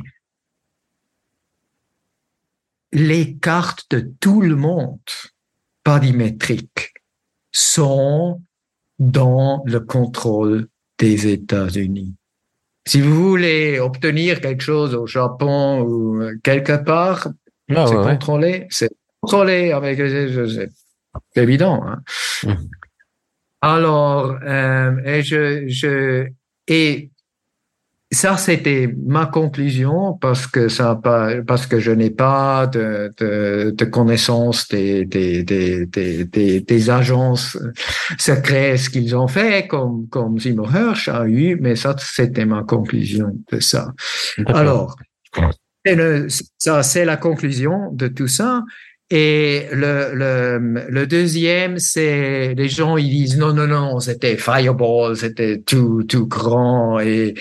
[2.92, 5.00] les cartes de tout le monde
[5.84, 6.94] parimétriques
[7.52, 8.42] sont
[9.00, 10.68] dans le contrôle
[10.98, 12.16] des États-Unis.
[12.86, 17.30] Si vous voulez obtenir quelque chose au Japon ou quelque part,
[17.74, 18.92] ah, c'est contrôlé, c'est
[19.24, 21.82] contrôlé avec, c'est évident.
[21.86, 22.02] Hein.
[22.44, 22.54] Mmh.
[23.62, 26.28] Alors, euh, et je, je,
[26.68, 27.10] et
[28.12, 31.00] ça, c'était ma conclusion parce que ça,
[31.48, 37.58] parce que je n'ai pas de, de, de connaissance des, des, des, des, des agences
[38.20, 42.64] secrètes, ce qu'ils ont fait, comme, comme Seymour Hirsch a eu, mais ça, c'était ma
[42.64, 43.94] conclusion de ça.
[44.48, 44.96] Alors,
[46.60, 48.64] ça, c'est la conclusion de tout ça.
[49.16, 55.16] Et le, le, le deuxième, c'est les gens, ils disent non, non, non, c'était Fireball,
[55.16, 57.36] c'était tout, tout grand et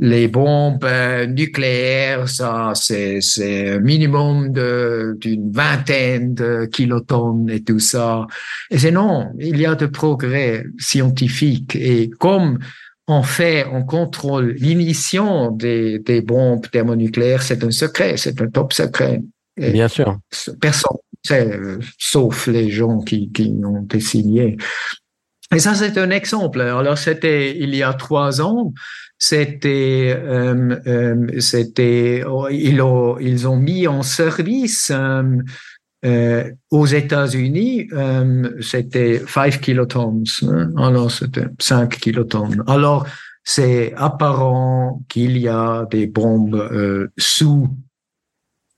[0.00, 7.64] les bombes euh, nucléaires, ça, c'est, c'est un minimum de, d'une vingtaine de kilotonnes et
[7.64, 8.24] tout ça.
[8.70, 12.60] Et c'est non, il y a de progrès scientifiques et comme
[13.08, 18.72] on fait, on contrôle l'initiation des, des bombes thermonucléaires, c'est un secret, c'est un top
[18.72, 19.20] secret.
[19.56, 20.16] Bien sûr.
[20.60, 20.98] Personne
[21.28, 21.60] sait,
[21.98, 24.56] sauf les gens qui, qui ont signé.
[25.54, 26.60] Et ça, c'est un exemple.
[26.60, 28.72] Alors, c'était il y a trois ans.
[29.18, 35.38] C'était, euh, euh, c'était, oh, ils, ont, ils ont mis en service euh,
[36.04, 40.24] euh aux États-Unis, euh, c'était 5 kilotonnes.
[40.42, 40.70] Hein?
[40.76, 42.62] Alors, c'était 5 kilotonnes.
[42.68, 43.06] Alors,
[43.42, 47.68] c'est apparent qu'il y a des bombes sous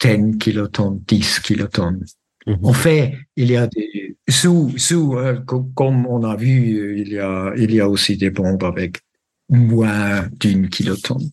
[0.00, 2.04] 10 kilotonnes, 10 kilotonnes.
[2.46, 2.58] Mhm.
[2.62, 5.40] En fait, il y a des sous, sous euh,
[5.74, 9.00] comme on a vu, il y a, il y a aussi des bombes avec
[9.48, 11.30] moins d'une kilotonne.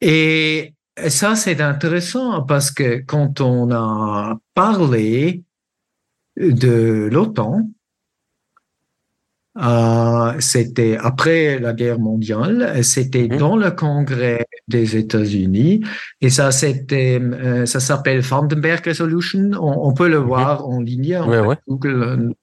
[0.00, 0.74] Et
[1.08, 5.42] ça, c'est intéressant parce que quand on a parlé
[6.36, 7.68] de l'OTAN,
[9.62, 13.38] euh, c'était après la guerre mondiale, c'était mhm.
[13.38, 15.82] dans le Congrès des États-Unis
[16.20, 19.52] et ça c'était euh, ça s'appelle Vandenberg Resolution.
[19.60, 20.26] On, peut le mhm.
[20.26, 21.18] voir en ligne
[21.66, 22.34] Google.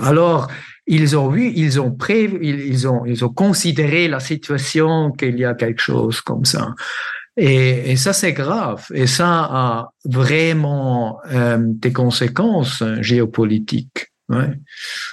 [0.01, 0.51] Alors,
[0.87, 5.45] ils ont vu, ils ont prévu, ils, ont, ils ont considéré la situation qu'il y
[5.45, 6.75] a quelque chose comme ça.
[7.37, 8.87] Et, et ça, c'est grave.
[8.93, 14.13] Et ça a vraiment euh, des conséquences géopolitiques.
[14.29, 14.51] Ouais.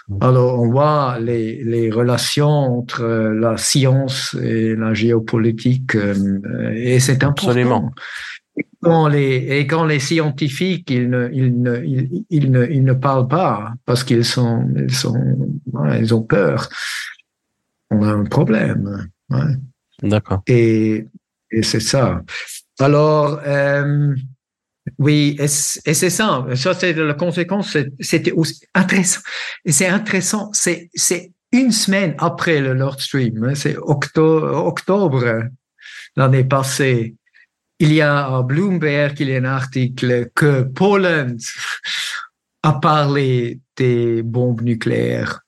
[0.07, 0.17] Mm.
[0.21, 7.23] Alors, on voit les, les, relations entre la science et la géopolitique, euh, et c'est
[7.23, 7.49] important.
[7.49, 7.91] Absolument.
[8.57, 12.83] Et quand, les, et quand les scientifiques, ils ne, ils ne, ils, ils ne, ils
[12.83, 15.15] ne parlent pas parce qu'ils sont, ils sont,
[15.97, 16.69] ils ont peur.
[17.91, 19.09] On a un problème.
[19.29, 19.55] Ouais.
[20.03, 20.43] D'accord.
[20.47, 21.07] Et
[21.51, 22.21] et c'est ça.
[22.79, 24.15] Alors, euh,
[24.97, 26.45] oui, et c'est ça.
[26.55, 27.77] Ça, c'est la conséquence.
[27.99, 29.21] C'était aussi intéressant.
[29.65, 30.49] C'est intéressant.
[30.53, 33.43] C'est, c'est une semaine après le Nord Stream.
[33.43, 35.43] Hein, c'est octobre, octobre
[36.15, 37.15] l'année passée.
[37.79, 41.37] Il y a à Bloomberg, il y a un article que Poland
[42.63, 45.41] a parlé des bombes nucléaires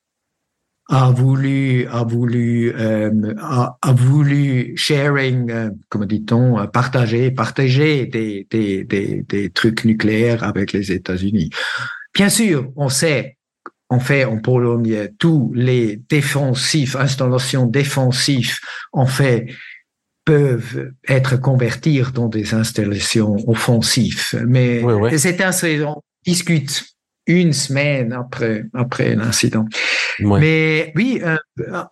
[0.92, 8.06] a voulu a voulu euh, a, a, voulu sharing euh, comment dit-on euh, partager partager
[8.06, 11.48] des, des, des, des trucs nucléaires avec les États-Unis.
[12.14, 13.38] Bien sûr, on sait
[13.88, 18.58] on fait en Pologne tous les défensifs installations défensives
[18.92, 19.46] en fait
[20.26, 24.44] peuvent être convertis dans des installations offensives.
[24.46, 25.52] Mais oui, c'est un
[25.86, 26.84] on discute
[27.26, 29.66] une semaine après après l'incident.
[30.20, 31.36] Mais oui, euh,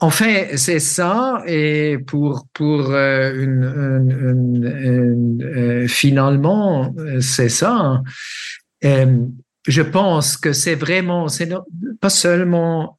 [0.00, 1.42] en fait, c'est ça.
[1.46, 8.02] Et pour pour euh, une, une, une, euh, finalement, c'est ça.
[8.84, 9.26] Euh,
[9.66, 11.48] je pense que c'est vraiment, c'est
[12.00, 12.98] pas seulement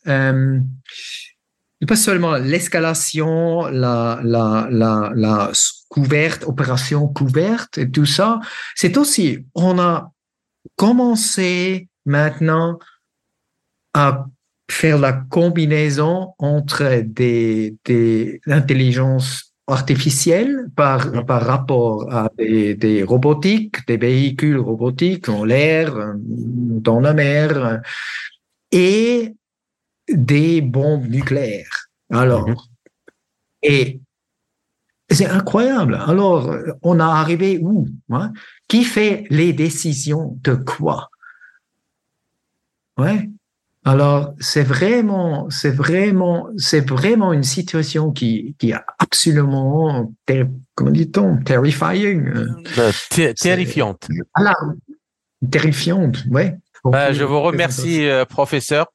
[1.87, 5.51] pas seulement l'escalation, la, la, la, la
[5.89, 8.39] couverte, opération couverte et tout ça,
[8.75, 10.11] c'est aussi, on a
[10.75, 12.77] commencé maintenant
[13.93, 14.25] à
[14.69, 23.85] faire la combinaison entre des, des intelligences artificielles par, par rapport à des, des robotiques,
[23.87, 27.81] des véhicules robotiques en l'air, dans la mer,
[28.71, 29.35] et
[30.09, 31.87] des bombes nucléaires.
[32.09, 32.55] Alors, mhm.
[33.63, 34.01] et
[35.09, 35.99] c'est incroyable.
[36.07, 38.31] Alors, on a arrivé où hein?
[38.67, 41.09] Qui fait les décisions de quoi?
[43.01, 43.29] Ouais.
[43.83, 50.13] Alors, c'est vraiment, c'est vraiment, c'est vraiment une situation qui, qui est absolument,
[50.75, 52.27] comment dit-on, terrifying.
[52.77, 52.91] Euh,
[53.33, 54.07] terrifiante.
[55.49, 56.57] terrifiante, ouais.
[56.85, 58.85] Ben, je vous remercie, euh, professeur.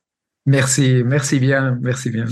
[0.46, 2.26] Merci, merci bien, merci bien.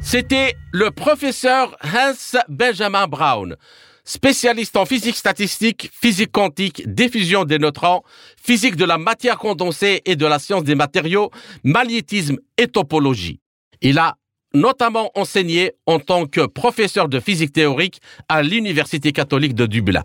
[0.00, 3.56] C'était le professeur Hans Benjamin Brown,
[4.04, 8.02] spécialiste en physique statistique, physique quantique, diffusion des neutrons,
[8.42, 11.30] physique de la matière condensée et de la science des matériaux,
[11.64, 13.40] magnétisme et topologie.
[13.80, 14.16] Il a
[14.54, 20.04] notamment enseigné en tant que professeur de physique théorique à l'Université catholique de Dublin.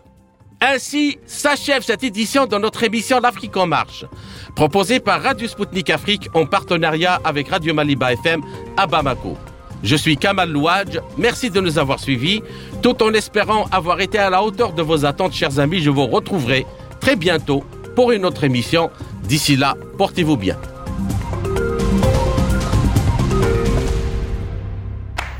[0.60, 4.04] Ainsi s'achève cette édition de notre émission L'Afrique en marche,
[4.56, 8.42] proposée par Radio Sputnik Afrique en partenariat avec Radio Maliba FM
[8.76, 9.36] à Bamako.
[9.82, 12.42] Je suis Kamal Louadj, merci de nous avoir suivis.
[12.82, 16.06] Tout en espérant avoir été à la hauteur de vos attentes, chers amis, je vous
[16.06, 16.66] retrouverai
[17.00, 17.64] très bientôt
[17.94, 18.90] pour une autre émission.
[19.24, 20.56] D'ici là, portez-vous bien.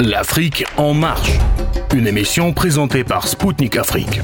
[0.00, 1.32] L'Afrique en marche,
[1.92, 4.20] une émission présentée par Spoutnik Afrique.